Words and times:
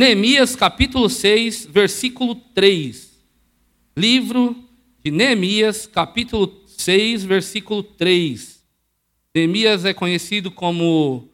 Neemias 0.00 0.56
capítulo 0.56 1.10
6, 1.10 1.66
versículo 1.66 2.34
3. 2.34 3.20
Livro 3.94 4.56
de 5.04 5.10
Neemias, 5.10 5.86
capítulo 5.86 6.64
6, 6.66 7.22
versículo 7.24 7.82
3. 7.82 8.64
Neemias 9.34 9.84
é 9.84 9.92
conhecido 9.92 10.50
como 10.50 11.28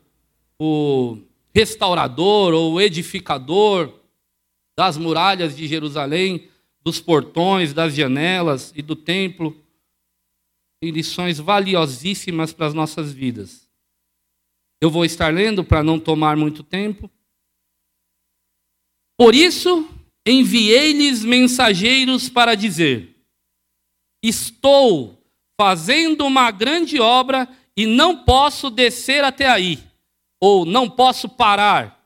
o 0.58 1.16
restaurador 1.54 2.54
ou 2.54 2.80
edificador 2.80 4.00
das 4.76 4.98
muralhas 4.98 5.54
de 5.56 5.68
Jerusalém, 5.68 6.48
dos 6.82 6.98
portões, 6.98 7.72
das 7.72 7.94
janelas 7.94 8.72
e 8.74 8.82
do 8.82 8.96
templo. 8.96 9.56
Tem 10.80 10.90
lições 10.90 11.38
valiosíssimas 11.38 12.52
para 12.52 12.66
as 12.66 12.74
nossas 12.74 13.12
vidas. 13.12 13.68
Eu 14.80 14.90
vou 14.90 15.04
estar 15.04 15.32
lendo 15.32 15.62
para 15.62 15.84
não 15.84 16.00
tomar 16.00 16.36
muito 16.36 16.64
tempo. 16.64 17.08
Por 19.18 19.34
isso, 19.34 19.88
enviei-lhes 20.26 21.24
mensageiros 21.24 22.28
para 22.28 22.54
dizer: 22.54 23.16
Estou 24.22 25.18
fazendo 25.58 26.26
uma 26.26 26.50
grande 26.50 27.00
obra 27.00 27.48
e 27.76 27.86
não 27.86 28.24
posso 28.24 28.70
descer 28.70 29.24
até 29.24 29.48
aí, 29.48 29.78
ou 30.40 30.66
não 30.66 30.88
posso 30.88 31.28
parar. 31.28 31.96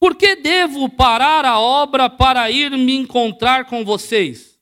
Por 0.00 0.14
que 0.14 0.36
devo 0.36 0.88
parar 0.90 1.46
a 1.46 1.58
obra 1.58 2.10
para 2.10 2.50
ir 2.50 2.70
me 2.72 2.94
encontrar 2.94 3.64
com 3.64 3.84
vocês? 3.84 4.58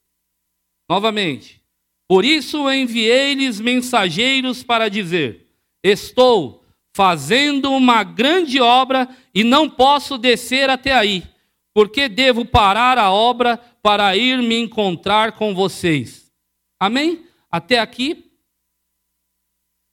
Novamente. 0.89 1.61
Por 2.09 2.25
isso 2.25 2.71
enviei-lhes 2.71 3.59
mensageiros 3.59 4.63
para 4.63 4.89
dizer: 4.89 5.49
Estou 5.83 6.63
fazendo 6.95 7.73
uma 7.73 8.05
grande 8.05 8.61
obra 8.61 9.09
e 9.35 9.43
não 9.43 9.69
posso 9.69 10.17
descer 10.19 10.71
até 10.71 10.93
aí. 10.93 11.32
Por 11.75 11.89
que 11.89 12.09
devo 12.09 12.45
parar 12.45 12.99
a 12.99 13.11
obra 13.11 13.57
para 13.83 14.17
ir 14.17 14.43
me 14.43 14.57
encontrar 14.57 15.33
com 15.33 15.55
vocês? 15.55 16.31
Amém? 16.79 17.27
Até 17.51 17.79
aqui. 17.79 18.31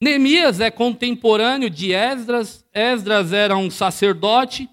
Neemias 0.01 0.59
é 0.59 0.71
contemporâneo 0.71 1.69
de 1.69 1.93
Esdras. 1.93 2.65
Esdras 2.73 3.33
era 3.33 3.55
um 3.57 3.69
sacerdote 3.69 4.69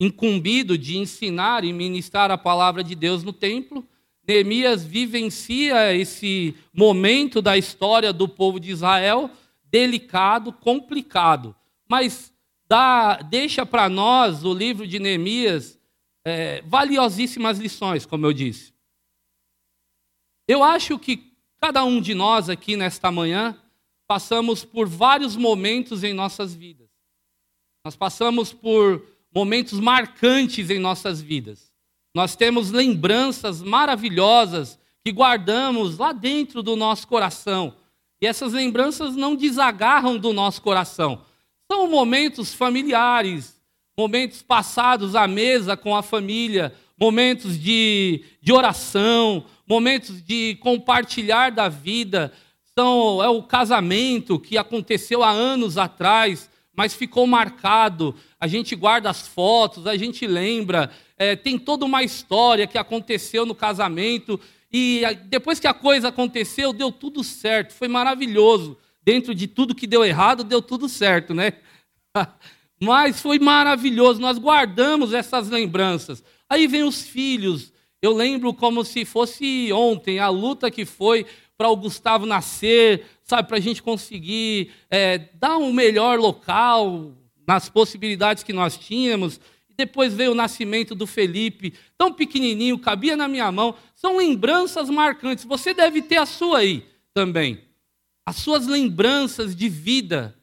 incumbido 0.00 0.76
de 0.76 0.98
ensinar 0.98 1.64
e 1.64 1.72
ministrar 1.72 2.30
a 2.30 2.38
palavra 2.38 2.82
de 2.82 2.94
Deus 2.94 3.22
no 3.22 3.32
templo. 3.32 3.86
Neemias 4.26 4.84
vivencia 4.84 5.94
esse 5.94 6.54
momento 6.72 7.40
da 7.40 7.56
história 7.56 8.12
do 8.12 8.28
povo 8.28 8.58
de 8.58 8.70
Israel, 8.70 9.30
delicado, 9.64 10.52
complicado, 10.52 11.54
mas 11.88 12.31
dá, 12.72 13.16
deixa 13.16 13.66
para 13.66 13.86
nós 13.86 14.46
o 14.46 14.54
livro 14.54 14.86
de 14.86 14.98
Neemias 14.98 15.78
é, 16.24 16.62
valiosíssimas 16.62 17.58
lições, 17.58 18.06
como 18.06 18.24
eu 18.24 18.32
disse. 18.32 18.72
Eu 20.48 20.64
acho 20.64 20.98
que 20.98 21.34
cada 21.60 21.84
um 21.84 22.00
de 22.00 22.14
nós 22.14 22.48
aqui 22.48 22.74
nesta 22.74 23.12
manhã 23.12 23.60
passamos 24.08 24.64
por 24.64 24.88
vários 24.88 25.36
momentos 25.36 26.02
em 26.02 26.14
nossas 26.14 26.54
vidas. 26.54 26.88
Nós 27.84 27.94
passamos 27.94 28.54
por 28.54 29.06
momentos 29.34 29.78
marcantes 29.78 30.70
em 30.70 30.78
nossas 30.78 31.20
vidas. 31.20 31.70
Nós 32.14 32.34
temos 32.34 32.70
lembranças 32.70 33.60
maravilhosas 33.60 34.78
que 35.04 35.12
guardamos 35.12 35.98
lá 35.98 36.12
dentro 36.12 36.62
do 36.62 36.74
nosso 36.74 37.06
coração. 37.06 37.76
E 38.18 38.26
essas 38.26 38.54
lembranças 38.54 39.14
não 39.14 39.36
desagarram 39.36 40.16
do 40.16 40.32
nosso 40.32 40.62
coração. 40.62 41.22
São 41.72 41.86
momentos 41.86 42.52
familiares, 42.52 43.56
momentos 43.96 44.42
passados 44.42 45.16
à 45.16 45.26
mesa 45.26 45.74
com 45.74 45.96
a 45.96 46.02
família, 46.02 46.70
momentos 47.00 47.58
de, 47.58 48.22
de 48.42 48.52
oração, 48.52 49.46
momentos 49.66 50.22
de 50.22 50.56
compartilhar 50.56 51.50
da 51.50 51.70
vida. 51.70 52.30
São, 52.78 53.24
é 53.24 53.28
o 53.30 53.42
casamento 53.42 54.38
que 54.38 54.58
aconteceu 54.58 55.22
há 55.22 55.30
anos 55.30 55.78
atrás 55.78 56.50
mas 56.74 56.94
ficou 56.94 57.26
marcado. 57.26 58.14
A 58.40 58.46
gente 58.46 58.74
guarda 58.74 59.08
as 59.08 59.26
fotos, 59.28 59.86
a 59.86 59.96
gente 59.96 60.26
lembra. 60.26 60.90
É, 61.16 61.36
tem 61.36 61.58
toda 61.58 61.86
uma 61.86 62.02
história 62.02 62.66
que 62.66 62.76
aconteceu 62.76 63.46
no 63.46 63.54
casamento. 63.54 64.38
E 64.70 65.02
depois 65.26 65.58
que 65.58 65.66
a 65.66 65.74
coisa 65.74 66.08
aconteceu, 66.08 66.72
deu 66.72 66.92
tudo 66.92 67.24
certo. 67.24 67.72
Foi 67.72 67.88
maravilhoso. 67.88 68.76
Dentro 69.04 69.34
de 69.34 69.46
tudo 69.46 69.74
que 69.74 69.86
deu 69.86 70.04
errado, 70.04 70.44
deu 70.44 70.62
tudo 70.62 70.88
certo, 70.88 71.34
né? 71.34 71.54
Mas 72.80 73.20
foi 73.20 73.38
maravilhoso. 73.38 74.20
Nós 74.20 74.38
guardamos 74.38 75.12
essas 75.12 75.48
lembranças. 75.48 76.22
Aí 76.48 76.66
vem 76.66 76.82
os 76.82 77.02
filhos. 77.02 77.72
Eu 78.00 78.12
lembro 78.12 78.52
como 78.52 78.84
se 78.84 79.04
fosse 79.04 79.72
ontem 79.72 80.18
a 80.18 80.28
luta 80.28 80.70
que 80.70 80.84
foi 80.84 81.24
para 81.56 81.68
o 81.68 81.76
Gustavo 81.76 82.26
nascer, 82.26 83.06
sabe, 83.22 83.46
para 83.46 83.56
a 83.56 83.60
gente 83.60 83.82
conseguir 83.82 84.72
é, 84.90 85.18
dar 85.34 85.56
um 85.58 85.72
melhor 85.72 86.18
local 86.18 87.12
nas 87.46 87.68
possibilidades 87.68 88.42
que 88.42 88.52
nós 88.52 88.76
tínhamos. 88.76 89.40
Depois 89.76 90.12
veio 90.12 90.32
o 90.32 90.34
nascimento 90.34 90.94
do 90.94 91.06
Felipe, 91.06 91.74
tão 91.96 92.12
pequenininho, 92.12 92.78
cabia 92.78 93.16
na 93.16 93.28
minha 93.28 93.50
mão. 93.52 93.76
São 93.94 94.16
lembranças 94.16 94.90
marcantes. 94.90 95.44
Você 95.44 95.72
deve 95.72 96.02
ter 96.02 96.16
a 96.16 96.26
sua 96.26 96.58
aí 96.58 96.84
também. 97.14 97.60
As 98.24 98.36
suas 98.36 98.66
lembranças 98.66 99.54
de 99.56 99.68
vida. 99.68 100.36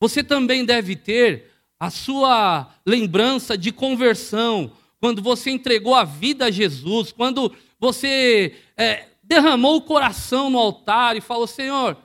Você 0.00 0.24
também 0.24 0.64
deve 0.64 0.96
ter 0.96 1.50
a 1.78 1.90
sua 1.90 2.72
lembrança 2.86 3.58
de 3.58 3.72
conversão, 3.72 4.72
quando 5.00 5.20
você 5.20 5.50
entregou 5.50 5.96
a 5.96 6.04
vida 6.04 6.44
a 6.44 6.50
Jesus, 6.50 7.10
quando 7.10 7.52
você 7.76 8.56
é, 8.76 9.08
derramou 9.20 9.78
o 9.78 9.82
coração 9.82 10.48
no 10.48 10.60
altar 10.60 11.16
e 11.16 11.20
falou: 11.20 11.46
Senhor, 11.46 11.96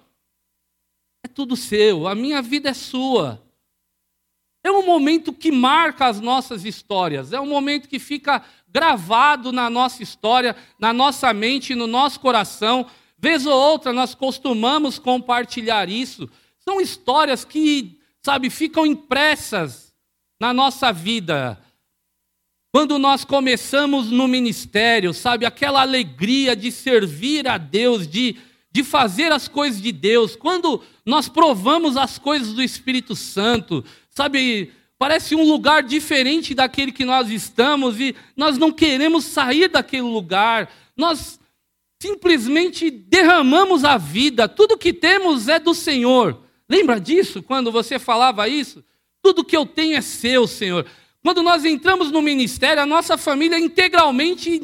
é 1.24 1.28
tudo 1.28 1.56
seu, 1.56 2.08
a 2.08 2.16
minha 2.16 2.42
vida 2.42 2.70
é 2.70 2.74
sua. 2.74 3.44
É 4.64 4.72
um 4.72 4.84
momento 4.84 5.32
que 5.32 5.52
marca 5.52 6.08
as 6.08 6.20
nossas 6.20 6.66
histórias, 6.66 7.32
é 7.32 7.40
um 7.40 7.46
momento 7.46 7.88
que 7.88 8.00
fica 8.00 8.44
gravado 8.68 9.52
na 9.52 9.70
nossa 9.70 10.02
história, 10.02 10.56
na 10.80 10.92
nossa 10.92 11.32
mente, 11.34 11.76
no 11.76 11.86
nosso 11.86 12.20
coração. 12.20 12.88
Vez 13.18 13.46
ou 13.46 13.54
outra 13.54 13.92
nós 13.92 14.14
costumamos 14.14 15.00
compartilhar 15.00 15.90
isso. 15.90 16.30
São 16.60 16.80
histórias 16.80 17.44
que, 17.44 18.00
sabe, 18.24 18.50
ficam 18.50 18.86
impressas 18.86 19.94
na 20.40 20.54
nossa 20.54 20.92
vida. 20.92 21.60
Quando 22.72 23.00
nós 23.00 23.24
começamos 23.26 24.12
no 24.12 24.28
ministério, 24.28 25.14
sabe, 25.14 25.46
aquela 25.46 25.82
alegria 25.82 26.56
de 26.56 26.72
servir 26.72 27.48
a 27.48 27.58
Deus, 27.58 28.08
de 28.08 28.38
de 28.78 28.84
fazer 28.84 29.32
as 29.32 29.48
coisas 29.48 29.82
de 29.82 29.92
Deus, 29.92 30.36
quando 30.36 30.84
nós 31.04 31.28
provamos 31.28 31.98
as 31.98 32.20
coisas 32.20 32.54
do 32.54 32.62
Espírito 32.62 33.16
Santo, 33.16 33.84
sabe, 34.12 34.72
parece 35.00 35.34
um 35.34 35.44
lugar 35.44 35.82
diferente 35.82 36.54
daquele 36.54 36.92
que 36.92 37.04
nós 37.04 37.32
estamos 37.32 38.00
e 38.00 38.16
nós 38.36 38.56
não 38.60 38.72
queremos 38.72 39.26
sair 39.26 39.68
daquele 39.68 40.04
lugar, 40.04 40.70
nós 40.96 41.40
simplesmente 42.00 42.90
derramamos 42.90 43.84
a 43.84 43.98
vida, 43.98 44.48
tudo 44.48 44.78
que 44.78 44.94
temos 44.94 45.48
é 45.48 45.60
do 45.60 45.74
Senhor. 45.74 46.44
Lembra 46.70 47.00
disso 47.00 47.42
quando 47.42 47.72
você 47.72 47.98
falava 47.98 48.48
isso? 48.48 48.84
Tudo 49.22 49.44
que 49.44 49.58
eu 49.58 49.66
tenho 49.66 49.98
é 49.98 50.02
seu, 50.02 50.46
Senhor. 50.48 50.86
Quando 51.24 51.44
nós 51.44 51.66
entramos 51.66 52.12
no 52.12 52.22
ministério, 52.22 52.82
a 52.82 52.86
nossa 52.86 53.18
família 53.18 53.60
integralmente 53.60 54.62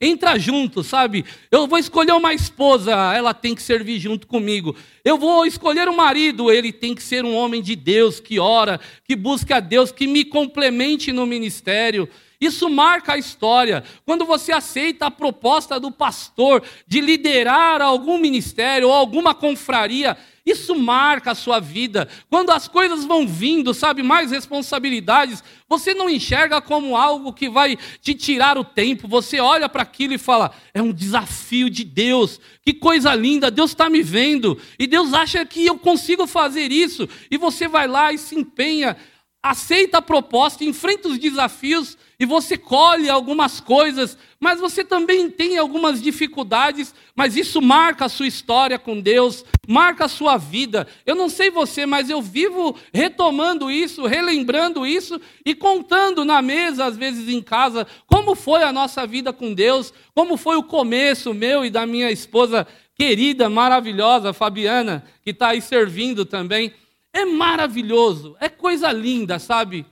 entra 0.00 0.38
junto, 0.38 0.82
sabe? 0.82 1.24
Eu 1.50 1.68
vou 1.68 1.78
escolher 1.78 2.12
uma 2.12 2.34
esposa, 2.34 2.92
ela 3.14 3.32
tem 3.32 3.54
que 3.54 3.62
servir 3.62 4.00
junto 4.00 4.26
comigo. 4.26 4.74
Eu 5.04 5.16
vou 5.18 5.46
escolher 5.46 5.88
um 5.88 5.94
marido, 5.94 6.50
ele 6.50 6.72
tem 6.72 6.94
que 6.96 7.02
ser 7.02 7.24
um 7.24 7.36
homem 7.36 7.62
de 7.62 7.76
Deus, 7.76 8.18
que 8.18 8.40
ora, 8.40 8.80
que 9.04 9.14
busca 9.14 9.56
a 9.56 9.60
Deus, 9.60 9.92
que 9.92 10.06
me 10.06 10.24
complemente 10.24 11.12
no 11.12 11.26
ministério. 11.26 12.08
Isso 12.40 12.70
marca 12.70 13.12
a 13.12 13.18
história. 13.18 13.84
Quando 14.06 14.24
você 14.24 14.50
aceita 14.50 15.06
a 15.06 15.10
proposta 15.10 15.78
do 15.78 15.92
pastor 15.92 16.62
de 16.86 17.00
liderar 17.00 17.82
algum 17.82 18.16
ministério 18.16 18.88
ou 18.88 18.94
alguma 18.94 19.34
confraria, 19.34 20.16
isso 20.44 20.74
marca 20.74 21.32
a 21.32 21.34
sua 21.34 21.60
vida. 21.60 22.08
Quando 22.30 22.50
as 22.50 22.66
coisas 22.66 23.04
vão 23.04 23.26
vindo, 23.26 23.74
sabe, 23.74 24.02
mais 24.02 24.30
responsabilidades, 24.30 25.44
você 25.68 25.92
não 25.92 26.08
enxerga 26.08 26.62
como 26.62 26.96
algo 26.96 27.32
que 27.32 27.48
vai 27.48 27.76
te 28.00 28.14
tirar 28.14 28.56
o 28.56 28.64
tempo. 28.64 29.06
Você 29.06 29.38
olha 29.38 29.68
para 29.68 29.82
aquilo 29.82 30.14
e 30.14 30.18
fala: 30.18 30.50
é 30.72 30.80
um 30.80 30.92
desafio 30.92 31.68
de 31.68 31.84
Deus. 31.84 32.40
Que 32.64 32.72
coisa 32.72 33.14
linda, 33.14 33.50
Deus 33.50 33.72
está 33.72 33.90
me 33.90 34.02
vendo. 34.02 34.58
E 34.78 34.86
Deus 34.86 35.12
acha 35.12 35.44
que 35.44 35.66
eu 35.66 35.78
consigo 35.78 36.26
fazer 36.26 36.72
isso. 36.72 37.06
E 37.30 37.36
você 37.36 37.68
vai 37.68 37.86
lá 37.86 38.12
e 38.12 38.18
se 38.18 38.34
empenha. 38.34 38.96
Aceita 39.42 39.98
a 39.98 40.02
proposta, 40.02 40.64
enfrenta 40.64 41.08
os 41.08 41.18
desafios 41.18 41.96
e 42.18 42.26
você 42.26 42.58
colhe 42.58 43.08
algumas 43.08 43.58
coisas, 43.58 44.18
mas 44.38 44.60
você 44.60 44.84
também 44.84 45.30
tem 45.30 45.56
algumas 45.56 46.02
dificuldades, 46.02 46.94
mas 47.16 47.34
isso 47.36 47.62
marca 47.62 48.04
a 48.04 48.08
sua 48.10 48.26
história 48.26 48.78
com 48.78 49.00
Deus, 49.00 49.42
marca 49.66 50.04
a 50.04 50.08
sua 50.08 50.36
vida. 50.36 50.86
Eu 51.06 51.14
não 51.14 51.30
sei 51.30 51.50
você, 51.50 51.86
mas 51.86 52.10
eu 52.10 52.20
vivo 52.20 52.76
retomando 52.92 53.70
isso, 53.70 54.04
relembrando 54.06 54.86
isso 54.86 55.18
e 55.44 55.54
contando 55.54 56.22
na 56.22 56.42
mesa, 56.42 56.84
às 56.84 56.96
vezes 56.98 57.26
em 57.26 57.40
casa, 57.40 57.86
como 58.06 58.34
foi 58.34 58.62
a 58.62 58.72
nossa 58.72 59.06
vida 59.06 59.32
com 59.32 59.54
Deus, 59.54 59.90
como 60.14 60.36
foi 60.36 60.56
o 60.56 60.62
começo 60.62 61.32
meu 61.32 61.64
e 61.64 61.70
da 61.70 61.86
minha 61.86 62.10
esposa 62.10 62.66
querida, 62.94 63.48
maravilhosa, 63.48 64.34
Fabiana, 64.34 65.02
que 65.24 65.30
está 65.30 65.48
aí 65.48 65.62
servindo 65.62 66.26
também. 66.26 66.74
É 67.12 67.24
maravilhoso, 67.24 68.36
é 68.40 68.48
coisa 68.48 68.92
linda, 68.92 69.38
sabe? 69.38 69.84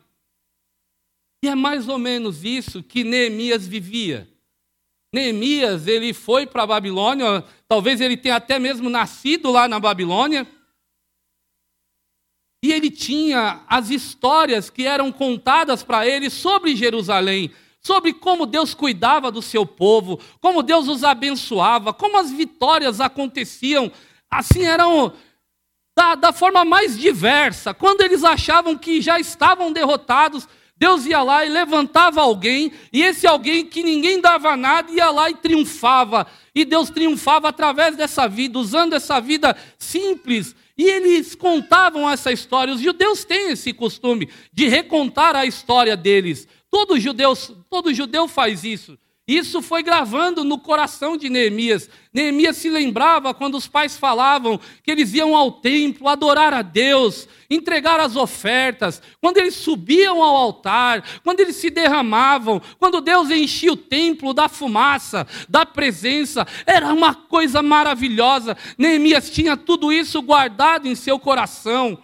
E 1.43 1.49
é 1.49 1.55
mais 1.55 1.89
ou 1.89 1.99
menos 1.99 2.45
isso 2.45 2.83
que 2.83 3.05
Neemias 3.05 3.67
vivia. 3.67 4.29
Neemias, 5.13 5.87
ele 5.87 6.13
foi 6.13 6.47
para 6.47 6.65
a 6.65 6.67
Babilônia, 6.67 7.45
talvez 7.67 8.01
ele 8.01 8.17
tenha 8.17 8.37
até 8.37 8.59
mesmo 8.59 8.91
nascido 8.91 9.51
lá 9.51 9.67
na 9.67 9.81
Babilônia. 9.81 10.47
E 12.63 12.73
ele 12.73 12.91
tinha 12.91 13.65
as 13.69 13.89
histórias 13.89 14.69
que 14.69 14.85
eram 14.85 15.13
contadas 15.13 15.83
para 15.83 16.07
ele 16.07 16.29
sobre 16.29 16.75
Jerusalém, 16.75 17.51
sobre 17.81 18.13
como 18.13 18.45
Deus 18.45 18.75
cuidava 18.75 19.31
do 19.31 19.41
seu 19.41 19.65
povo, 19.65 20.21
como 20.41 20.63
Deus 20.63 20.89
os 20.89 21.05
abençoava, 21.05 21.95
como 21.95 22.19
as 22.19 22.31
vitórias 22.31 23.01
aconteciam. 23.01 23.91
Assim 24.29 24.65
eram 24.65 25.15
da, 25.99 26.15
da 26.15 26.33
forma 26.33 26.65
mais 26.65 26.97
diversa. 26.97 27.75
Quando 27.75 28.03
eles 28.03 28.23
achavam 28.23 28.79
que 28.79 29.01
já 29.01 29.19
estavam 29.19 29.73
derrotados, 29.73 30.47
Deus 30.77 31.05
ia 31.05 31.21
lá 31.25 31.45
e 31.45 31.49
levantava 31.49 32.21
alguém, 32.21 32.71
e 32.93 33.03
esse 33.03 33.27
alguém 33.27 33.67
que 33.67 33.83
ninguém 33.83 34.21
dava 34.21 34.57
nada 34.57 34.93
ia 34.93 35.11
lá 35.11 35.29
e 35.29 35.35
triunfava. 35.35 36.25
E 36.55 36.65
Deus 36.65 36.89
triunfava 36.89 37.49
através 37.49 37.97
dessa 37.97 38.29
vida, 38.29 38.61
usando 38.61 38.93
essa 38.93 39.21
vida 39.21 39.57
simples. 39.77 40.55
E 40.77 40.85
eles 40.85 41.35
contavam 41.35 42.09
essa 42.09 42.31
história. 42.31 42.73
Os 42.73 42.81
judeus 42.81 43.25
têm 43.25 43.51
esse 43.51 43.73
costume 43.73 44.31
de 44.53 44.69
recontar 44.69 45.35
a 45.35 45.47
história 45.47 45.97
deles. 45.97 46.47
Todo 46.71 47.01
judeu, 47.01 47.35
todo 47.69 47.93
judeu 47.93 48.29
faz 48.29 48.63
isso. 48.63 48.97
Isso 49.29 49.61
foi 49.61 49.83
gravando 49.83 50.43
no 50.43 50.57
coração 50.57 51.15
de 51.15 51.29
Neemias. 51.29 51.91
Neemias 52.15 52.57
se 52.57 52.71
lembrava 52.71 53.35
quando 53.35 53.59
os 53.59 53.69
pais 53.69 53.95
falavam 53.95 54.59
que 54.83 54.91
eles 54.91 55.13
iam 55.13 55.37
ao 55.37 55.53
templo 55.53 56.09
adorar 56.09 56.55
a 56.55 56.63
Deus, 56.63 57.29
entregar 57.51 58.01
as 58.01 58.17
ofertas, 58.17 59.03
quando 59.21 59.37
eles 59.37 59.55
subiam 59.55 60.23
ao 60.23 60.35
altar, 60.35 61.05
quando 61.23 61.41
eles 61.41 61.57
se 61.57 61.69
derramavam, 61.69 62.59
quando 62.79 63.03
Deus 63.03 63.31
enchia 63.31 63.75
o 63.75 63.77
templo 63.77 64.33
da 64.33 64.49
fumaça, 64.49 65.27
da 65.47 65.67
presença, 65.67 66.47
era 66.65 66.91
uma 66.95 67.15
coisa 67.15 67.61
maravilhosa. 67.61 68.57
Neemias 68.79 69.29
tinha 69.29 69.59
tudo 69.59 69.93
isso 69.93 70.23
guardado 70.23 70.89
em 70.89 70.95
seu 70.95 71.19
coração. 71.19 71.99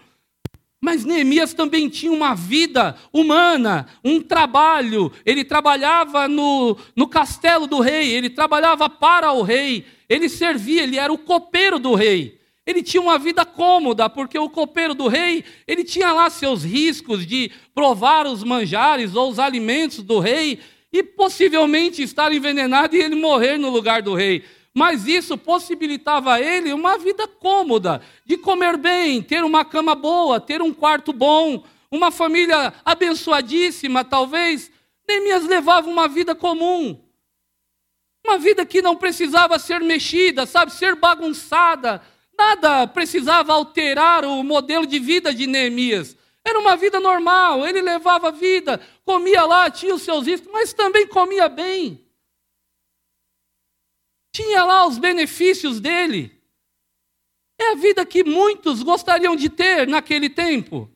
Mas 0.84 1.02
Neemias 1.02 1.54
também 1.54 1.88
tinha 1.88 2.12
uma 2.12 2.34
vida 2.34 2.94
humana, 3.10 3.86
um 4.04 4.20
trabalho. 4.20 5.10
Ele 5.24 5.42
trabalhava 5.42 6.28
no, 6.28 6.76
no 6.94 7.08
castelo 7.08 7.66
do 7.66 7.80
rei, 7.80 8.10
ele 8.10 8.28
trabalhava 8.28 8.86
para 8.90 9.32
o 9.32 9.40
rei, 9.40 9.86
ele 10.10 10.28
servia, 10.28 10.82
ele 10.82 10.98
era 10.98 11.10
o 11.10 11.16
copeiro 11.16 11.78
do 11.78 11.94
rei. 11.94 12.38
Ele 12.66 12.82
tinha 12.82 13.00
uma 13.00 13.18
vida 13.18 13.46
cômoda, 13.46 14.10
porque 14.10 14.38
o 14.38 14.50
copeiro 14.50 14.92
do 14.92 15.08
rei, 15.08 15.42
ele 15.66 15.84
tinha 15.84 16.12
lá 16.12 16.28
seus 16.28 16.62
riscos 16.62 17.26
de 17.26 17.50
provar 17.74 18.26
os 18.26 18.44
manjares 18.44 19.16
ou 19.16 19.30
os 19.30 19.38
alimentos 19.38 20.02
do 20.02 20.18
rei 20.18 20.58
e 20.92 21.02
possivelmente 21.02 22.02
estar 22.02 22.30
envenenado 22.30 22.94
e 22.94 23.00
ele 23.00 23.14
morrer 23.14 23.56
no 23.56 23.70
lugar 23.70 24.02
do 24.02 24.14
rei 24.14 24.44
mas 24.74 25.06
isso 25.06 25.38
possibilitava 25.38 26.34
a 26.34 26.40
ele 26.40 26.72
uma 26.72 26.98
vida 26.98 27.28
cômoda, 27.28 28.02
de 28.26 28.36
comer 28.36 28.76
bem, 28.76 29.22
ter 29.22 29.44
uma 29.44 29.64
cama 29.64 29.94
boa, 29.94 30.40
ter 30.40 30.60
um 30.60 30.74
quarto 30.74 31.12
bom, 31.12 31.62
uma 31.90 32.10
família 32.10 32.74
abençoadíssima, 32.84 34.04
talvez. 34.04 34.72
Neemias 35.08 35.44
levava 35.44 35.88
uma 35.88 36.08
vida 36.08 36.34
comum, 36.34 37.00
uma 38.26 38.36
vida 38.36 38.66
que 38.66 38.82
não 38.82 38.96
precisava 38.96 39.58
ser 39.60 39.80
mexida, 39.80 40.44
sabe, 40.44 40.72
ser 40.72 40.96
bagunçada, 40.96 42.02
nada 42.36 42.84
precisava 42.88 43.52
alterar 43.52 44.24
o 44.24 44.42
modelo 44.42 44.86
de 44.86 44.98
vida 44.98 45.32
de 45.32 45.46
Neemias. 45.46 46.16
Era 46.44 46.58
uma 46.58 46.76
vida 46.76 46.98
normal, 46.98 47.64
ele 47.64 47.80
levava 47.80 48.28
a 48.28 48.32
vida, 48.32 48.80
comia 49.04 49.44
lá, 49.44 49.70
tinha 49.70 49.94
os 49.94 50.02
seus 50.02 50.26
riscos, 50.26 50.50
mas 50.52 50.72
também 50.72 51.06
comia 51.06 51.48
bem 51.48 52.03
tinha 54.34 54.64
lá 54.64 54.84
os 54.84 54.98
benefícios 54.98 55.78
dele. 55.78 56.32
É 57.56 57.70
a 57.70 57.74
vida 57.76 58.04
que 58.04 58.24
muitos 58.24 58.82
gostariam 58.82 59.36
de 59.36 59.48
ter 59.48 59.86
naquele 59.86 60.28
tempo. 60.28 60.90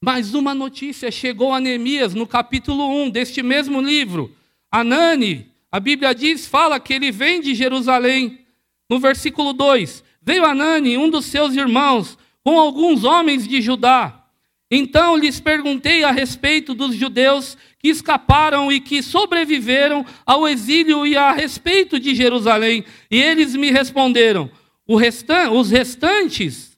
Mas 0.00 0.32
uma 0.32 0.54
notícia 0.54 1.10
chegou 1.10 1.52
a 1.52 1.58
Neemias 1.58 2.14
no 2.14 2.24
capítulo 2.24 2.88
1 3.02 3.10
deste 3.10 3.42
mesmo 3.42 3.80
livro. 3.82 4.32
Anani, 4.70 5.50
a 5.72 5.80
Bíblia 5.80 6.14
diz, 6.14 6.46
fala 6.46 6.78
que 6.78 6.94
ele 6.94 7.10
vem 7.10 7.40
de 7.40 7.52
Jerusalém. 7.52 8.46
No 8.88 9.00
versículo 9.00 9.52
2: 9.52 10.04
Veio 10.22 10.44
Anani, 10.44 10.96
um 10.96 11.10
dos 11.10 11.26
seus 11.26 11.56
irmãos, 11.56 12.16
com 12.44 12.60
alguns 12.60 13.02
homens 13.02 13.48
de 13.48 13.60
Judá. 13.60 14.24
Então 14.70 15.16
lhes 15.16 15.38
perguntei 15.38 16.02
a 16.02 16.10
respeito 16.10 16.74
dos 16.74 16.94
judeus 16.94 17.56
que 17.78 17.88
escaparam 17.88 18.70
e 18.72 18.80
que 18.80 19.00
sobreviveram 19.00 20.04
ao 20.24 20.48
exílio 20.48 21.06
e 21.06 21.16
a 21.16 21.32
respeito 21.32 22.00
de 22.00 22.14
Jerusalém. 22.14 22.84
E 23.08 23.22
eles 23.22 23.54
me 23.54 23.70
responderam: 23.70 24.50
restan 24.98 25.52
os 25.52 25.70
restantes, 25.70 26.76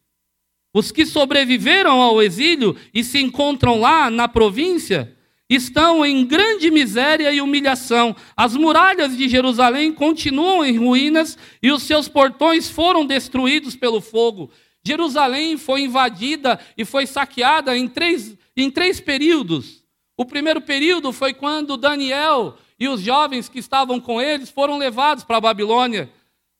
os 0.75 0.93
que 0.93 1.07
sobreviveram 1.07 2.03
ao 2.03 2.23
exílio 2.23 2.77
e 2.93 3.03
se 3.03 3.19
encontram 3.19 3.81
lá 3.81 4.11
na 4.11 4.29
província, 4.29 5.17
estão 5.49 6.05
em 6.05 6.27
grande 6.27 6.71
miséria 6.71 7.33
e 7.33 7.41
humilhação. 7.41 8.15
As 8.37 8.55
muralhas 8.55 9.17
de 9.17 9.29
Jerusalém 9.29 9.95
continuam 9.95 10.63
em 10.63 10.77
ruínas 10.77 11.39
e 11.63 11.73
os 11.73 11.85
seus 11.85 12.07
portões 12.07 12.69
foram 12.69 13.07
destruídos 13.07 13.75
pelo 13.75 14.03
fogo. 14.03 14.51
Jerusalém 14.89 15.59
foi 15.59 15.83
invadida 15.83 16.59
e 16.77 16.85
foi 16.85 17.07
saqueada 17.07 17.77
em 17.77 17.87
três, 17.87 18.35
em 18.57 18.71
três 18.71 19.01
períodos. 19.01 19.85
O 20.17 20.25
primeiro 20.25 20.63
período 20.63 21.13
foi 21.13 21.35
quando 21.35 21.77
Daniel 21.77 22.57
e 22.81 22.89
os 22.89 23.03
jovens 23.03 23.51
que 23.51 23.59
estavam 23.59 24.01
com 24.01 24.21
eles 24.21 24.49
foram 24.49 24.79
levados 24.79 25.25
para 25.25 25.37
a 25.37 25.41
Babilônia. 25.41 26.11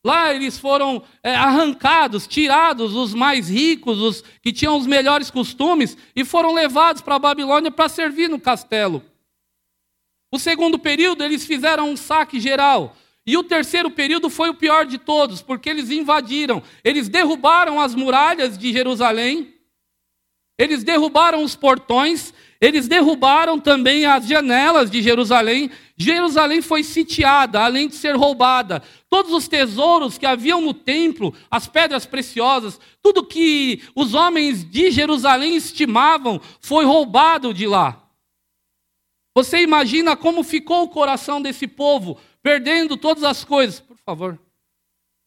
Lá 0.05 0.33
eles 0.33 0.59
foram 0.59 1.01
é, 1.23 1.33
arrancados, 1.33 2.27
tirados 2.27 2.93
os 2.93 3.15
mais 3.15 3.49
ricos, 3.49 3.99
os 3.99 4.23
que 4.41 4.53
tinham 4.53 4.77
os 4.77 4.85
melhores 4.85 5.31
costumes, 5.31 5.97
e 6.15 6.23
foram 6.23 6.53
levados 6.53 7.01
para 7.01 7.15
a 7.15 7.19
Babilônia 7.19 7.71
para 7.71 7.89
servir 7.89 8.29
no 8.29 8.39
castelo. 8.39 9.03
O 10.31 10.37
segundo 10.37 10.77
período, 10.77 11.23
eles 11.23 11.45
fizeram 11.45 11.89
um 11.89 11.97
saque 11.97 12.39
geral. 12.39 12.95
E 13.29 13.37
o 13.37 13.43
terceiro 13.43 13.91
período 13.91 14.27
foi 14.27 14.49
o 14.49 14.55
pior 14.55 14.87
de 14.87 14.97
todos, 14.97 15.39
porque 15.39 15.69
eles 15.69 15.91
invadiram, 15.91 16.63
eles 16.83 17.07
derrubaram 17.07 17.79
as 17.79 17.93
muralhas 17.93 18.57
de 18.57 18.73
Jerusalém, 18.73 19.53
eles 20.57 20.83
derrubaram 20.83 21.43
os 21.43 21.55
portões, 21.55 22.33
eles 22.59 22.87
derrubaram 22.87 23.59
também 23.59 24.03
as 24.03 24.25
janelas 24.25 24.89
de 24.89 24.99
Jerusalém. 25.03 25.69
Jerusalém 25.95 26.59
foi 26.59 26.81
sitiada, 26.83 27.61
além 27.61 27.87
de 27.87 27.97
ser 27.97 28.15
roubada. 28.15 28.81
Todos 29.07 29.31
os 29.31 29.47
tesouros 29.47 30.17
que 30.17 30.25
haviam 30.25 30.59
no 30.59 30.73
templo, 30.73 31.31
as 31.51 31.67
pedras 31.67 32.07
preciosas, 32.07 32.79
tudo 32.99 33.23
que 33.23 33.83
os 33.93 34.15
homens 34.15 34.67
de 34.67 34.89
Jerusalém 34.89 35.55
estimavam, 35.55 36.41
foi 36.59 36.83
roubado 36.83 37.53
de 37.53 37.67
lá. 37.67 38.09
Você 39.35 39.61
imagina 39.61 40.17
como 40.17 40.43
ficou 40.43 40.83
o 40.83 40.89
coração 40.89 41.39
desse 41.39 41.67
povo, 41.67 42.17
perdendo 42.41 42.97
todas 42.97 43.23
as 43.23 43.43
coisas, 43.43 43.79
por 43.79 43.97
favor. 43.97 44.39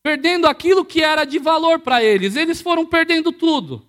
Perdendo 0.03 0.47
aquilo 0.47 0.85
que 0.85 1.03
era 1.03 1.25
de 1.25 1.39
valor 1.39 1.81
para 1.81 2.03
eles. 2.03 2.37
Eles 2.37 2.61
foram 2.61 2.85
perdendo 2.85 3.33
tudo. 3.33 3.87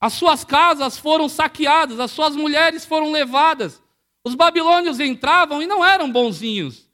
As 0.00 0.14
suas 0.14 0.44
casas 0.44 0.98
foram 0.98 1.28
saqueadas, 1.28 2.00
as 2.00 2.10
suas 2.10 2.34
mulheres 2.34 2.84
foram 2.84 3.12
levadas. 3.12 3.80
Os 4.24 4.34
babilônios 4.34 4.98
entravam 4.98 5.62
e 5.62 5.66
não 5.66 5.84
eram 5.84 6.10
bonzinhos. 6.10 6.88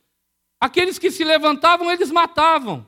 Aqueles 0.61 0.99
que 0.99 1.11
se 1.11 1.25
levantavam, 1.25 1.90
eles 1.90 2.11
matavam. 2.11 2.87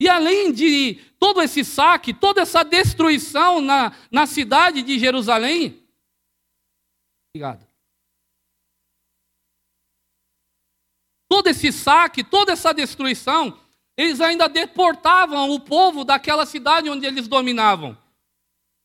E 0.00 0.08
além 0.08 0.52
de 0.52 1.00
todo 1.18 1.40
esse 1.40 1.64
saque, 1.64 2.12
toda 2.12 2.42
essa 2.42 2.62
destruição 2.62 3.60
na, 3.60 3.92
na 4.10 4.26
cidade 4.26 4.82
de 4.82 4.98
Jerusalém. 4.98 5.82
Obrigado. 7.30 7.66
Todo 11.34 11.48
esse 11.48 11.72
saque, 11.72 12.22
toda 12.22 12.52
essa 12.52 12.72
destruição, 12.72 13.58
eles 13.96 14.20
ainda 14.20 14.48
deportavam 14.48 15.50
o 15.50 15.58
povo 15.58 16.04
daquela 16.04 16.46
cidade 16.46 16.88
onde 16.88 17.04
eles 17.04 17.26
dominavam. 17.26 17.98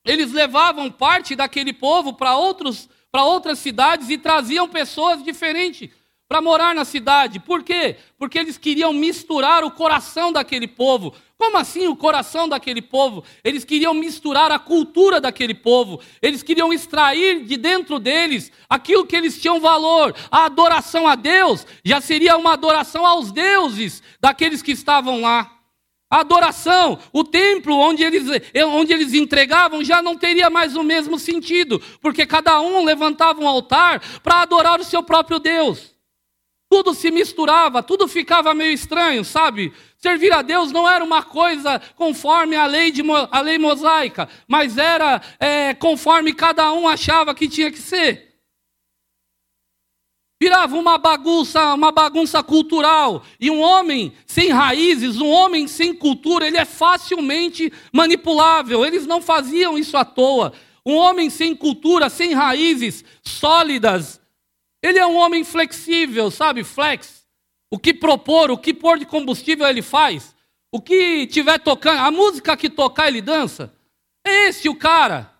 eles 0.04 0.32
levavam 0.32 0.90
parte 0.90 1.36
daquele 1.36 1.72
povo 1.72 2.14
para 2.14 2.36
outros 2.36 2.90
para 3.12 3.24
outras 3.24 3.60
cidades 3.60 4.10
e 4.10 4.18
traziam 4.18 4.68
pessoas 4.68 5.24
diferentes 5.24 5.92
para 6.30 6.42
morar 6.42 6.76
na 6.76 6.86
cidade. 6.86 7.40
Por 7.40 7.64
quê? 7.64 7.96
Porque 8.16 8.38
eles 8.38 8.56
queriam 8.56 8.94
misturar 8.94 9.64
o 9.64 9.72
coração 9.72 10.32
daquele 10.32 10.68
povo. 10.68 11.12
Como 11.36 11.58
assim 11.58 11.88
o 11.88 11.96
coração 11.96 12.48
daquele 12.48 12.84
povo? 12.84 13.24
Eles 13.44 13.66
queriam 13.66 13.96
misturar 13.96 14.52
a 14.52 14.60
cultura 14.60 15.20
daquele 15.20 15.56
povo. 15.56 16.00
Eles 16.22 16.44
queriam 16.44 16.72
extrair 16.72 17.44
de 17.46 17.58
dentro 17.58 17.98
deles 17.98 18.52
aquilo 18.70 19.08
que 19.08 19.16
eles 19.16 19.42
tinham 19.42 19.60
valor. 19.60 20.16
A 20.30 20.46
adoração 20.46 21.08
a 21.08 21.16
Deus 21.16 21.66
já 21.84 22.00
seria 22.00 22.38
uma 22.38 22.54
adoração 22.54 23.08
aos 23.08 23.32
deuses 23.32 24.04
daqueles 24.22 24.62
que 24.62 24.72
estavam 24.72 25.22
lá. 25.22 25.52
A 26.12 26.20
adoração, 26.20 27.00
o 27.12 27.24
templo 27.24 27.76
onde 27.76 28.04
eles, 28.04 28.28
onde 28.68 28.94
eles 28.94 29.14
entregavam 29.14 29.84
já 29.84 30.02
não 30.02 30.16
teria 30.16 30.50
mais 30.50 30.76
o 30.76 30.84
mesmo 30.84 31.18
sentido, 31.18 31.82
porque 32.02 32.26
cada 32.26 32.60
um 32.62 32.84
levantava 32.84 33.42
um 33.42 33.48
altar 33.48 34.00
para 34.22 34.42
adorar 34.42 34.80
o 34.80 34.84
seu 34.84 35.02
próprio 35.02 35.40
Deus. 35.40 35.99
Tudo 36.70 36.94
se 36.94 37.10
misturava, 37.10 37.82
tudo 37.82 38.08
ficava 38.08 38.54
meio 38.54 38.72
estranho, 38.72 39.26
sabe? 39.26 39.74
Servir 39.98 40.32
a 40.32 40.44
Deus 40.44 40.72
não 40.72 40.88
era 40.88 41.04
uma 41.04 41.24
coisa 41.24 41.82
conforme 41.96 42.56
a 42.56 42.68
lei, 42.68 42.92
de, 42.92 43.02
a 43.32 43.42
lei 43.42 43.58
mosaica, 43.58 44.30
mas 44.48 44.78
era 44.78 45.20
é, 45.40 45.74
conforme 45.74 46.32
cada 46.32 46.72
um 46.72 46.88
achava 46.88 47.34
que 47.34 47.48
tinha 47.48 47.72
que 47.72 47.80
ser. 47.80 48.30
Virava 50.42 50.78
uma 50.78 50.98
bagunça, 50.98 51.74
uma 51.74 51.92
bagunça 51.92 52.42
cultural. 52.42 53.24
E 53.40 53.52
um 53.52 53.60
homem 53.60 54.14
sem 54.26 54.50
raízes, 54.50 55.20
um 55.20 55.28
homem 55.28 55.68
sem 55.68 55.94
cultura, 55.94 56.48
ele 56.48 56.56
é 56.58 56.64
facilmente 56.64 57.74
manipulável. 57.92 58.86
Eles 58.86 59.06
não 59.06 59.22
faziam 59.22 59.78
isso 59.78 59.98
à 59.98 60.06
toa. 60.06 60.54
Um 60.86 60.96
homem 60.96 61.30
sem 61.30 61.54
cultura, 61.54 62.10
sem 62.10 62.34
raízes 62.34 63.04
sólidas, 63.22 64.19
ele 64.82 65.00
é 65.00 65.06
um 65.06 65.18
homem 65.18 65.44
flexível, 65.44 66.32
sabe? 66.32 66.64
Flex. 66.64 67.26
O 67.72 67.78
que 67.78 67.94
propor, 67.94 68.50
o 68.50 68.58
que 68.58 68.74
pôr 68.74 68.98
de 68.98 69.06
combustível 69.06 69.68
ele 69.68 69.82
faz. 69.82 70.36
O 70.72 70.82
que 70.82 71.28
tiver 71.28 71.60
tocando, 71.60 72.00
a 72.00 72.12
música 72.12 72.58
que 72.58 72.70
tocar 72.70 73.08
ele 73.08 73.22
dança. 73.22 73.74
É 74.26 74.48
esse 74.48 74.70
o 74.70 74.76
cara. 74.76 75.32